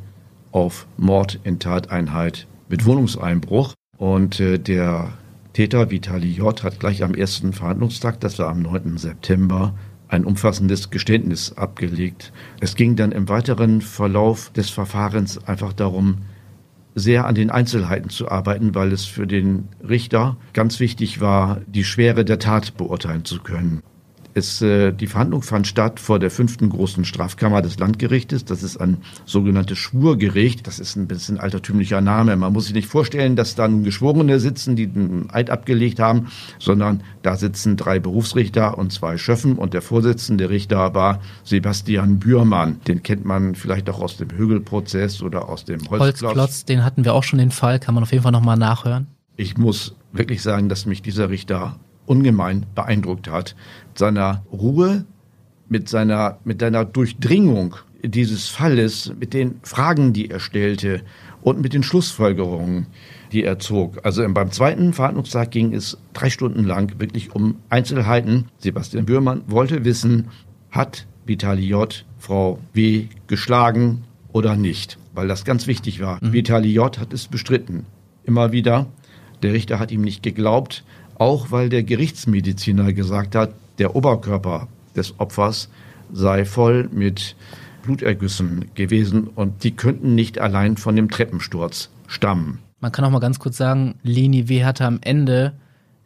auf 0.53 0.87
Mord 0.96 1.40
in 1.44 1.59
Tateinheit 1.59 2.46
mit 2.68 2.85
Wohnungseinbruch 2.85 3.75
und 3.96 4.40
äh, 4.40 4.59
der 4.59 5.12
Täter 5.53 5.90
Vitali 5.90 6.31
J. 6.31 6.62
hat 6.62 6.79
gleich 6.79 7.03
am 7.03 7.14
ersten 7.14 7.53
Verhandlungstag, 7.53 8.20
das 8.20 8.38
war 8.38 8.49
am 8.49 8.62
9. 8.62 8.99
September, 8.99 9.75
ein 10.07 10.25
umfassendes 10.25 10.90
Geständnis 10.90 11.53
abgelegt. 11.57 12.33
Es 12.61 12.77
ging 12.77 12.96
dann 12.96 13.12
im 13.12 13.29
weiteren 13.29 13.81
Verlauf 13.81 14.51
des 14.51 14.70
Verfahrens 14.70 15.44
einfach 15.46 15.73
darum, 15.73 16.18
sehr 16.94 17.27
an 17.27 17.35
den 17.35 17.51
Einzelheiten 17.51 18.11
zu 18.11 18.29
arbeiten, 18.29 18.75
weil 18.75 18.92
es 18.92 19.05
für 19.05 19.27
den 19.27 19.68
Richter 19.87 20.37
ganz 20.53 20.81
wichtig 20.81 21.20
war, 21.20 21.61
die 21.66 21.85
Schwere 21.85 22.25
der 22.25 22.38
Tat 22.38 22.77
beurteilen 22.77 23.25
zu 23.25 23.40
können. 23.40 23.83
Es, 24.35 24.62
äh, 24.62 24.93
die 24.93 25.07
Verhandlung 25.07 25.43
fand 25.43 25.66
statt 25.66 25.99
vor 25.99 26.19
der 26.19 26.31
fünften 26.31 26.69
großen 26.69 27.05
Strafkammer 27.05 27.62
des 27.62 27.79
Landgerichtes. 27.79 28.45
Das 28.45 28.62
ist 28.62 28.77
ein 28.77 28.99
sogenanntes 29.25 29.79
Schwurgericht. 29.79 30.66
Das 30.66 30.79
ist 30.79 30.97
ein 30.97 31.09
bisschen 31.09 31.38
altertümlicher 31.38 32.01
Name. 32.01 32.37
Man 32.37 32.53
muss 32.53 32.66
sich 32.66 32.75
nicht 32.75 32.88
vorstellen, 32.88 33.35
dass 33.35 33.55
da 33.57 33.66
nun 33.66 33.83
Geschworene 33.83 34.38
sitzen, 34.38 34.77
die 34.77 34.87
den 34.87 35.29
Eid 35.31 35.51
abgelegt 35.51 35.99
haben, 35.99 36.29
sondern 36.59 37.03
da 37.23 37.37
sitzen 37.37 37.77
drei 37.77 37.99
Berufsrichter 37.99 38.79
und 38.79 38.93
zwei 38.93 39.19
Schöffen. 39.19 39.57
Und 39.57 39.75
der 39.75 39.83
Vorsitzende 39.83 40.49
Richter 40.49 40.95
war 40.95 41.21
Sebastian 41.45 42.19
Bührmann. 42.19 42.81
Den 42.87 43.03
kennt 43.03 43.25
man 43.25 43.55
vielleicht 43.55 43.90
auch 43.90 44.01
aus 44.01 44.16
dem 44.16 44.31
Högelprozess 44.31 45.23
oder 45.23 45.49
aus 45.49 45.64
dem 45.64 45.81
Holzklotz. 45.90 46.23
Holzklotz, 46.23 46.64
den 46.64 46.85
hatten 46.85 47.05
wir 47.05 47.14
auch 47.14 47.25
schon 47.25 47.38
den 47.38 47.51
Fall. 47.51 47.81
Kann 47.81 47.95
man 47.95 48.05
auf 48.05 48.12
jeden 48.12 48.23
Fall 48.23 48.33
nochmal 48.33 48.57
nachhören. 48.57 49.09
Ich 49.37 49.57
muss 49.57 49.97
wirklich 50.12 50.43
sagen, 50.43 50.69
dass 50.69 50.87
mich 50.87 51.03
dieser 51.03 51.31
Richter 51.31 51.77
ungemein 52.11 52.66
beeindruckt 52.75 53.31
hat. 53.31 53.55
Mit 53.88 53.99
seiner 53.99 54.44
Ruhe, 54.53 55.05
mit 55.68 55.88
seiner, 55.88 56.38
mit 56.44 56.61
seiner 56.61 56.85
Durchdringung 56.85 57.77
dieses 58.03 58.49
Falles, 58.49 59.12
mit 59.18 59.33
den 59.33 59.61
Fragen, 59.62 60.12
die 60.12 60.29
er 60.29 60.40
stellte 60.40 61.03
und 61.42 61.61
mit 61.61 61.73
den 61.73 61.85
Schlussfolgerungen, 61.85 62.87
die 63.31 63.44
er 63.44 63.61
zog. 63.61 64.05
Also 64.05 64.27
beim 64.29 64.51
zweiten 64.51 64.92
Verhandlungstag 64.92 65.53
ging 65.53 65.73
es 65.73 65.99
drei 66.12 66.31
Stunden 66.31 66.64
lang 66.64 66.99
wirklich 66.99 67.33
um 67.35 67.57
Einzelheiten. 67.68 68.46
Sebastian 68.59 69.07
Bührmann 69.07 69.42
wollte 69.46 69.85
wissen, 69.85 70.29
hat 70.70 71.07
Vitali 71.27 71.66
J. 71.66 72.05
Frau 72.18 72.59
W. 72.73 73.07
geschlagen 73.29 74.03
oder 74.33 74.57
nicht? 74.57 74.99
Weil 75.14 75.29
das 75.29 75.44
ganz 75.44 75.68
wichtig 75.68 76.01
war. 76.01 76.18
Mhm. 76.20 76.33
Vitali 76.33 76.73
J. 76.73 76.99
hat 76.99 77.12
es 77.12 77.29
bestritten. 77.29 77.87
Immer 78.25 78.51
wieder. 78.51 78.87
Der 79.42 79.53
Richter 79.53 79.79
hat 79.79 79.92
ihm 79.92 80.03
nicht 80.03 80.23
geglaubt 80.23 80.85
auch 81.20 81.50
weil 81.50 81.68
der 81.68 81.83
Gerichtsmediziner 81.83 82.94
gesagt 82.94 83.35
hat, 83.35 83.52
der 83.78 83.94
Oberkörper 83.94 84.68
des 84.96 85.20
Opfers 85.20 85.68
sei 86.11 86.46
voll 86.46 86.88
mit 86.90 87.37
Blutergüssen 87.83 88.70
gewesen 88.74 89.28
und 89.28 89.62
die 89.62 89.72
könnten 89.72 90.14
nicht 90.14 90.38
allein 90.38 90.78
von 90.78 90.96
dem 90.96 91.11
Treppensturz 91.11 91.90
stammen. 92.06 92.59
Man 92.80 92.90
kann 92.90 93.04
auch 93.04 93.11
mal 93.11 93.18
ganz 93.18 93.38
kurz 93.38 93.59
sagen, 93.59 93.96
Leni 94.02 94.48
W. 94.48 94.64
hatte 94.64 94.87
am 94.87 94.98
Ende 95.02 95.52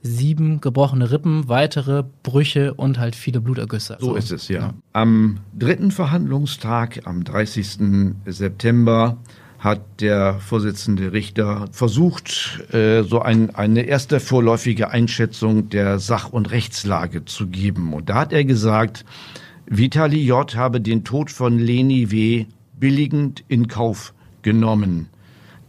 sieben 0.03 0.61
gebrochene 0.61 1.12
Rippen, 1.12 1.48
weitere 1.48 2.03
Brüche 2.24 2.74
und 2.74 2.98
halt 2.98 3.14
viele 3.14 3.40
Blutergüsse. 3.40 3.96
So, 4.00 4.07
so 4.07 4.14
ist 4.16 4.33
es, 4.33 4.48
ja. 4.48 4.61
ja. 4.61 4.74
Am 4.92 5.38
dritten 5.57 5.92
Verhandlungstag, 5.92 7.03
am 7.05 7.22
30. 7.22 8.16
September, 8.27 9.16
hat 9.64 10.03
der 10.03 10.35
Vorsitzende 10.40 11.12
Richter 11.14 11.68
versucht, 11.72 12.62
äh, 12.74 13.03
so 13.03 13.22
ein, 13.22 13.55
eine 13.55 13.83
erste 13.83 14.20
vorläufige 14.20 14.90
Einschätzung 14.90 15.70
der 15.70 15.98
Sach- 15.98 16.31
und 16.31 16.50
Rechtslage 16.50 17.24
zu 17.24 17.46
geben. 17.46 17.94
Und 17.94 18.11
da 18.11 18.16
hat 18.16 18.35
er 18.35 18.44
gesagt, 18.44 19.07
Vitali 19.66 20.22
J. 20.22 20.55
habe 20.55 20.83
den 20.83 21.03
Tod 21.03 21.31
von 21.31 21.59
Leni 21.59 22.11
W. 22.11 22.44
billigend 22.79 23.42
in 23.48 23.66
Kauf 23.66 24.12
genommen. 24.42 25.09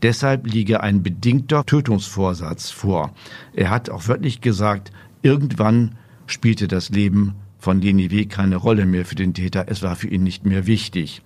Deshalb 0.01 0.45
liege 0.45 0.83
ein 0.83 1.01
bedingter 1.01 1.65
Tötungsvorsatz 1.65 2.71
vor. 2.71 3.13
Er 3.53 3.69
hat 3.69 3.89
auch 3.89 4.09
wörtlich 4.09 4.41
gesagt, 4.41 4.91
irgendwann 5.21 5.95
spielte 6.27 6.67
das 6.67 6.89
Leben 6.89 7.35
von 7.59 7.79
Leni 7.79 8.11
W. 8.11 8.25
keine 8.25 8.57
Rolle 8.57 8.85
mehr 8.85 9.05
für 9.05 9.15
den 9.15 9.33
Täter. 9.33 9.65
Es 9.69 9.81
war 9.81 9.95
für 9.95 10.09
ihn 10.09 10.23
nicht 10.23 10.45
mehr 10.45 10.67
wichtig. 10.67 11.21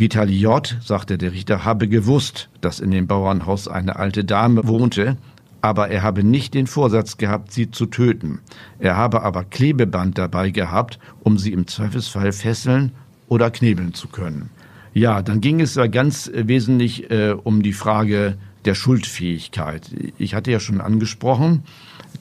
Vitali 0.00 0.34
J., 0.34 0.78
sagte 0.82 1.18
der 1.18 1.32
Richter, 1.32 1.66
habe 1.66 1.86
gewusst, 1.86 2.48
dass 2.62 2.80
in 2.80 2.90
dem 2.90 3.06
Bauernhaus 3.06 3.68
eine 3.68 3.96
alte 3.96 4.24
Dame 4.24 4.66
wohnte, 4.66 5.18
aber 5.60 5.88
er 5.88 6.02
habe 6.02 6.24
nicht 6.24 6.54
den 6.54 6.66
Vorsatz 6.66 7.18
gehabt, 7.18 7.52
sie 7.52 7.70
zu 7.70 7.84
töten. 7.84 8.40
Er 8.78 8.96
habe 8.96 9.22
aber 9.22 9.44
Klebeband 9.44 10.16
dabei 10.16 10.50
gehabt, 10.50 10.98
um 11.22 11.36
sie 11.36 11.52
im 11.52 11.66
Zweifelsfall 11.66 12.32
fesseln 12.32 12.92
oder 13.28 13.50
knebeln 13.50 13.92
zu 13.92 14.08
können. 14.08 14.48
Ja, 14.94 15.20
dann 15.20 15.42
ging 15.42 15.60
es 15.60 15.74
ja 15.74 15.86
ganz 15.86 16.30
wesentlich 16.34 17.10
äh, 17.10 17.32
um 17.32 17.62
die 17.62 17.74
Frage 17.74 18.38
der 18.64 18.74
Schuldfähigkeit. 18.74 19.90
Ich 20.16 20.34
hatte 20.34 20.50
ja 20.50 20.60
schon 20.60 20.80
angesprochen, 20.80 21.64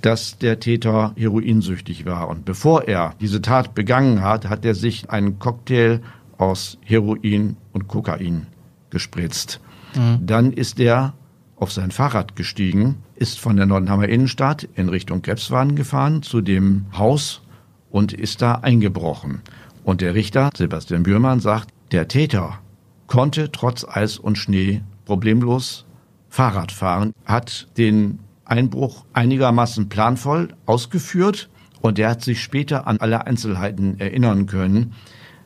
dass 0.01 0.37
der 0.37 0.59
Täter 0.59 1.13
heroinsüchtig 1.15 2.05
war. 2.05 2.27
Und 2.27 2.43
bevor 2.43 2.89
er 2.89 3.15
diese 3.21 3.41
Tat 3.41 3.73
begangen 3.73 4.21
hat, 4.21 4.49
hat 4.49 4.65
er 4.65 4.75
sich 4.75 5.09
einen 5.09 5.39
Cocktail 5.39 6.01
aus 6.39 6.79
Heroin 6.83 7.57
und 7.73 7.87
Kokain 7.87 8.47
gespritzt. 8.89 9.59
Mhm. 9.95 10.25
Dann 10.25 10.51
ist 10.51 10.79
er 10.79 11.13
auf 11.55 11.71
sein 11.71 11.91
Fahrrad 11.91 12.35
gestiegen, 12.35 13.03
ist 13.15 13.39
von 13.39 13.57
der 13.57 13.65
Nordenhammer 13.65 14.07
Innenstadt 14.07 14.67
in 14.75 14.89
Richtung 14.89 15.21
Krebswagen 15.21 15.75
gefahren 15.75 16.23
zu 16.23 16.41
dem 16.41 16.85
Haus 16.97 17.41
und 17.91 18.13
ist 18.13 18.41
da 18.41 18.55
eingebrochen. 18.55 19.41
Und 19.83 20.01
der 20.01 20.15
Richter, 20.15 20.49
Sebastian 20.55 21.03
Bührmann, 21.03 21.39
sagt, 21.41 21.69
der 21.91 22.07
Täter 22.07 22.59
konnte 23.07 23.51
trotz 23.51 23.85
Eis 23.85 24.17
und 24.17 24.37
Schnee 24.37 24.81
problemlos 25.05 25.85
Fahrrad 26.29 26.71
fahren, 26.71 27.11
hat 27.25 27.67
den 27.77 28.19
Einbruch 28.45 29.05
einigermaßen 29.13 29.89
planvoll 29.89 30.49
ausgeführt 30.65 31.49
und 31.81 31.99
er 31.99 32.09
hat 32.09 32.23
sich 32.23 32.41
später 32.41 32.87
an 32.87 32.97
alle 32.97 33.25
Einzelheiten 33.25 33.99
erinnern 33.99 34.45
können. 34.45 34.93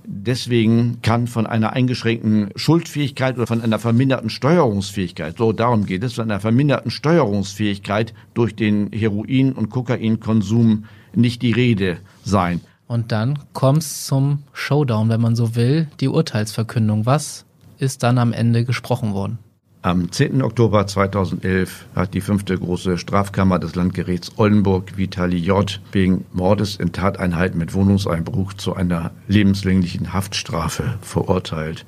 Deswegen 0.05 1.01
kann 1.01 1.27
von 1.27 1.47
einer 1.47 1.73
eingeschränkten 1.73 2.49
Schuldfähigkeit 2.55 3.35
oder 3.37 3.47
von 3.47 3.61
einer 3.61 3.79
verminderten 3.79 4.29
Steuerungsfähigkeit, 4.29 5.37
so 5.37 5.53
darum 5.53 5.85
geht 5.85 6.03
es, 6.03 6.13
von 6.13 6.29
einer 6.29 6.39
verminderten 6.39 6.91
Steuerungsfähigkeit 6.91 8.13
durch 8.33 8.55
den 8.55 8.91
Heroin- 8.91 9.53
und 9.53 9.69
Kokainkonsum 9.69 10.85
nicht 11.15 11.41
die 11.41 11.51
Rede 11.51 11.97
sein. 12.23 12.61
Und 12.87 13.11
dann 13.11 13.39
kommt's 13.53 14.05
zum 14.05 14.43
Showdown, 14.51 15.09
wenn 15.09 15.21
man 15.21 15.35
so 15.35 15.55
will, 15.55 15.87
die 15.99 16.09
Urteilsverkündung. 16.09 17.05
Was 17.05 17.45
ist 17.77 18.03
dann 18.03 18.17
am 18.17 18.33
Ende 18.33 18.65
gesprochen 18.65 19.13
worden? 19.13 19.39
Am 19.85 20.13
10. 20.13 20.41
Oktober 20.43 20.87
2011 20.87 21.87
hat 21.93 22.13
die 22.13 22.21
fünfte 22.21 22.57
große 22.57 22.97
Strafkammer 22.97 23.59
des 23.59 23.75
Landgerichts 23.75 24.31
Oldenburg 24.37 24.95
Vitali 24.95 25.35
J. 25.35 25.81
wegen 25.91 26.23
Mordes 26.31 26.77
in 26.77 26.93
Tateinheit 26.93 27.53
mit 27.55 27.73
Wohnungseinbruch 27.73 28.53
zu 28.53 28.75
einer 28.75 29.11
lebenslänglichen 29.27 30.13
Haftstrafe 30.13 30.97
verurteilt. 31.01 31.85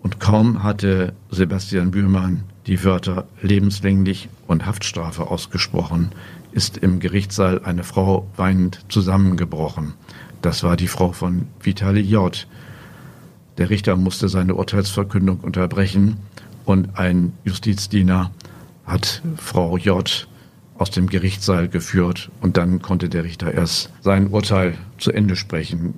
Und 0.00 0.20
kaum 0.20 0.62
hatte 0.62 1.12
Sebastian 1.28 1.90
Bühlmann 1.90 2.44
die 2.66 2.82
Wörter 2.82 3.26
lebenslänglich 3.42 4.30
und 4.46 4.64
Haftstrafe 4.64 5.30
ausgesprochen, 5.30 6.12
ist 6.52 6.78
im 6.78 6.98
Gerichtssaal 6.98 7.60
eine 7.62 7.84
Frau 7.84 8.26
weinend 8.36 8.86
zusammengebrochen. 8.88 9.92
Das 10.40 10.62
war 10.62 10.78
die 10.78 10.88
Frau 10.88 11.12
von 11.12 11.48
Vitali 11.60 12.00
J. 12.00 12.46
Der 13.58 13.68
Richter 13.68 13.96
musste 13.96 14.30
seine 14.30 14.54
Urteilsverkündung 14.54 15.40
unterbrechen 15.40 16.16
und 16.66 16.98
ein 16.98 17.32
Justizdiener 17.44 18.30
hat 18.84 19.22
Frau 19.36 19.78
J. 19.78 20.28
aus 20.76 20.90
dem 20.90 21.08
Gerichtssaal 21.08 21.68
geführt 21.68 22.30
und 22.42 22.56
dann 22.56 22.82
konnte 22.82 23.08
der 23.08 23.24
Richter 23.24 23.52
erst 23.52 23.90
sein 24.02 24.28
Urteil 24.28 24.74
zu 24.98 25.12
Ende 25.12 25.36
sprechen. 25.36 25.94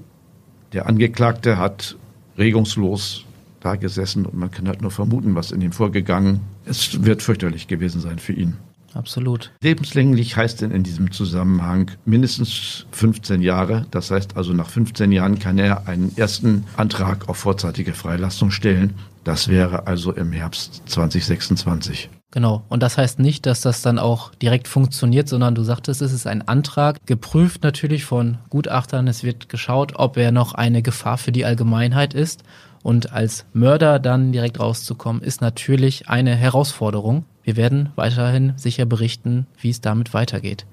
Der 0.73 0.87
Angeklagte 0.87 1.59
hat 1.59 1.97
regungslos 2.37 3.25
da 3.61 3.75
gesessen 3.75 4.27
und 4.27 4.35
man 4.35 4.51
kann 4.51 4.69
halt 4.69 4.83
nur 4.83 4.91
vermuten, 4.91 5.35
was 5.35 5.51
in 5.51 5.61
ihm 5.61 5.73
vorgegangen 5.73 6.41
ist. 6.67 6.95
Es 6.95 7.05
wird 7.05 7.23
fürchterlich 7.23 7.67
gewesen 7.67 8.01
sein 8.01 8.19
für 8.19 8.35
ihn. 8.35 8.57
Absolut. 8.95 9.53
Lebenslänglich 9.61 10.37
heißt 10.37 10.63
denn 10.63 10.71
in 10.71 10.83
diesem 10.83 11.13
Zusammenhang 11.13 11.91
mindestens 12.05 12.87
15 12.93 13.43
Jahre. 13.43 13.87
Das 13.91 14.11
heißt 14.11 14.37
also, 14.37 14.53
nach 14.53 14.71
15 14.71 15.13
Jahren 15.13 15.39
kann 15.39 15.59
er 15.59 15.87
einen 15.87 16.17
ersten 16.17 16.65
Antrag 16.77 17.29
auf 17.29 17.37
vorzeitige 17.37 17.93
Freilassung 17.93 18.51
stellen. 18.51 18.95
Das 19.29 19.49
wäre 19.49 19.87
also 19.87 20.15
im 20.15 20.33
Herbst 20.33 20.85
2026. 20.87 22.09
Genau. 22.31 22.65
Und 22.71 22.83
das 22.83 22.97
heißt 22.97 23.19
nicht, 23.19 23.45
dass 23.45 23.61
das 23.61 23.83
dann 23.83 23.99
auch 23.99 24.35
direkt 24.37 24.69
funktioniert, 24.69 25.29
sondern 25.29 25.55
du 25.55 25.63
sagtest, 25.65 26.01
es 26.01 26.15
ist 26.15 26.27
ein 26.27 26.49
Antrag, 26.49 26.97
geprüft 27.05 27.63
natürlich 27.63 28.07
von 28.07 28.39
Gutachtern. 28.49 29.07
Es 29.07 29.25
wird 29.25 29.51
geschaut, 29.51 29.93
ob 29.97 30.17
er 30.17 30.33
noch 30.33 30.55
eine 30.55 30.81
Gefahr 30.81 31.19
für 31.19 31.31
die 31.31 31.45
Allgemeinheit 31.45 32.15
ist. 32.15 32.43
Und 32.83 33.13
als 33.13 33.45
Mörder 33.53 33.99
dann 33.99 34.33
direkt 34.33 34.61
rauszukommen, 34.61 35.21
ist 35.21 35.43
natürlich 35.43 36.09
eine 36.09 36.35
Herausforderung. 36.35 37.27
Wir 37.43 37.57
werden 37.57 37.91
weiterhin 37.97 38.55
sicher 38.57 38.87
berichten, 38.87 39.47
wie 39.61 39.69
es 39.69 39.83
damit 39.83 40.15
weitergeht. 40.15 40.65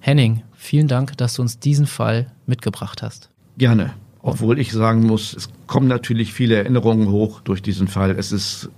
Henning, 0.00 0.42
vielen 0.56 0.88
Dank, 0.88 1.16
dass 1.16 1.34
du 1.34 1.42
uns 1.42 1.60
diesen 1.60 1.86
Fall 1.86 2.32
mitgebracht 2.44 3.04
hast. 3.04 3.30
Gerne. 3.56 3.92
Obwohl 4.22 4.58
ich 4.58 4.72
sagen 4.72 5.06
muss, 5.06 5.34
es 5.34 5.48
kommen 5.66 5.88
natürlich 5.88 6.32
viele 6.32 6.56
Erinnerungen 6.56 7.10
hoch 7.10 7.40
durch 7.40 7.62
diesen 7.62 7.88
Fall. 7.88 8.10
Es 8.10 8.32
ist 8.32 8.68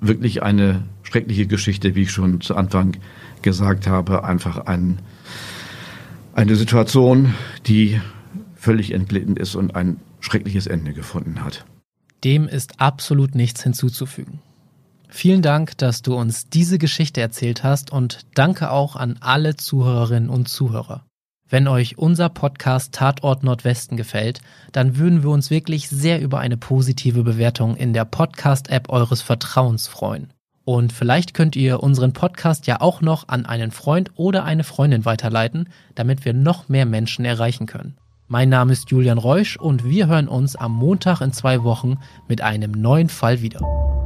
wirklich 0.00 0.42
eine 0.42 0.84
schreckliche 1.02 1.46
Geschichte, 1.46 1.94
wie 1.94 2.02
ich 2.02 2.10
schon 2.10 2.40
zu 2.40 2.56
Anfang 2.56 2.96
gesagt 3.42 3.86
habe. 3.86 4.24
Einfach 4.24 4.66
ein, 4.66 5.00
eine 6.34 6.56
Situation, 6.56 7.34
die 7.66 8.00
völlig 8.54 8.92
entglitten 8.92 9.36
ist 9.36 9.54
und 9.54 9.76
ein 9.76 9.98
schreckliches 10.20 10.66
Ende 10.66 10.92
gefunden 10.92 11.44
hat. 11.44 11.64
Dem 12.24 12.48
ist 12.48 12.80
absolut 12.80 13.34
nichts 13.34 13.62
hinzuzufügen. 13.62 14.40
Vielen 15.08 15.40
Dank, 15.40 15.78
dass 15.78 16.02
du 16.02 16.14
uns 16.14 16.48
diese 16.48 16.78
Geschichte 16.78 17.20
erzählt 17.20 17.64
hast 17.64 17.92
und 17.92 18.20
danke 18.34 18.70
auch 18.70 18.96
an 18.96 19.16
alle 19.20 19.56
Zuhörerinnen 19.56 20.28
und 20.28 20.48
Zuhörer. 20.48 21.07
Wenn 21.50 21.66
euch 21.66 21.96
unser 21.96 22.28
Podcast 22.28 22.92
Tatort 22.92 23.42
Nordwesten 23.42 23.96
gefällt, 23.96 24.42
dann 24.72 24.98
würden 24.98 25.22
wir 25.22 25.30
uns 25.30 25.50
wirklich 25.50 25.88
sehr 25.88 26.20
über 26.20 26.40
eine 26.40 26.58
positive 26.58 27.22
Bewertung 27.22 27.74
in 27.74 27.94
der 27.94 28.04
Podcast-App 28.04 28.90
eures 28.90 29.22
Vertrauens 29.22 29.86
freuen. 29.88 30.34
Und 30.64 30.92
vielleicht 30.92 31.32
könnt 31.32 31.56
ihr 31.56 31.82
unseren 31.82 32.12
Podcast 32.12 32.66
ja 32.66 32.82
auch 32.82 33.00
noch 33.00 33.28
an 33.28 33.46
einen 33.46 33.70
Freund 33.70 34.10
oder 34.16 34.44
eine 34.44 34.62
Freundin 34.62 35.06
weiterleiten, 35.06 35.70
damit 35.94 36.26
wir 36.26 36.34
noch 36.34 36.68
mehr 36.68 36.84
Menschen 36.84 37.24
erreichen 37.24 37.66
können. 37.66 37.96
Mein 38.26 38.50
Name 38.50 38.74
ist 38.74 38.90
Julian 38.90 39.16
Reusch 39.16 39.56
und 39.56 39.88
wir 39.88 40.06
hören 40.06 40.28
uns 40.28 40.54
am 40.54 40.72
Montag 40.72 41.22
in 41.22 41.32
zwei 41.32 41.62
Wochen 41.62 41.96
mit 42.28 42.42
einem 42.42 42.72
neuen 42.72 43.08
Fall 43.08 43.40
wieder. 43.40 43.97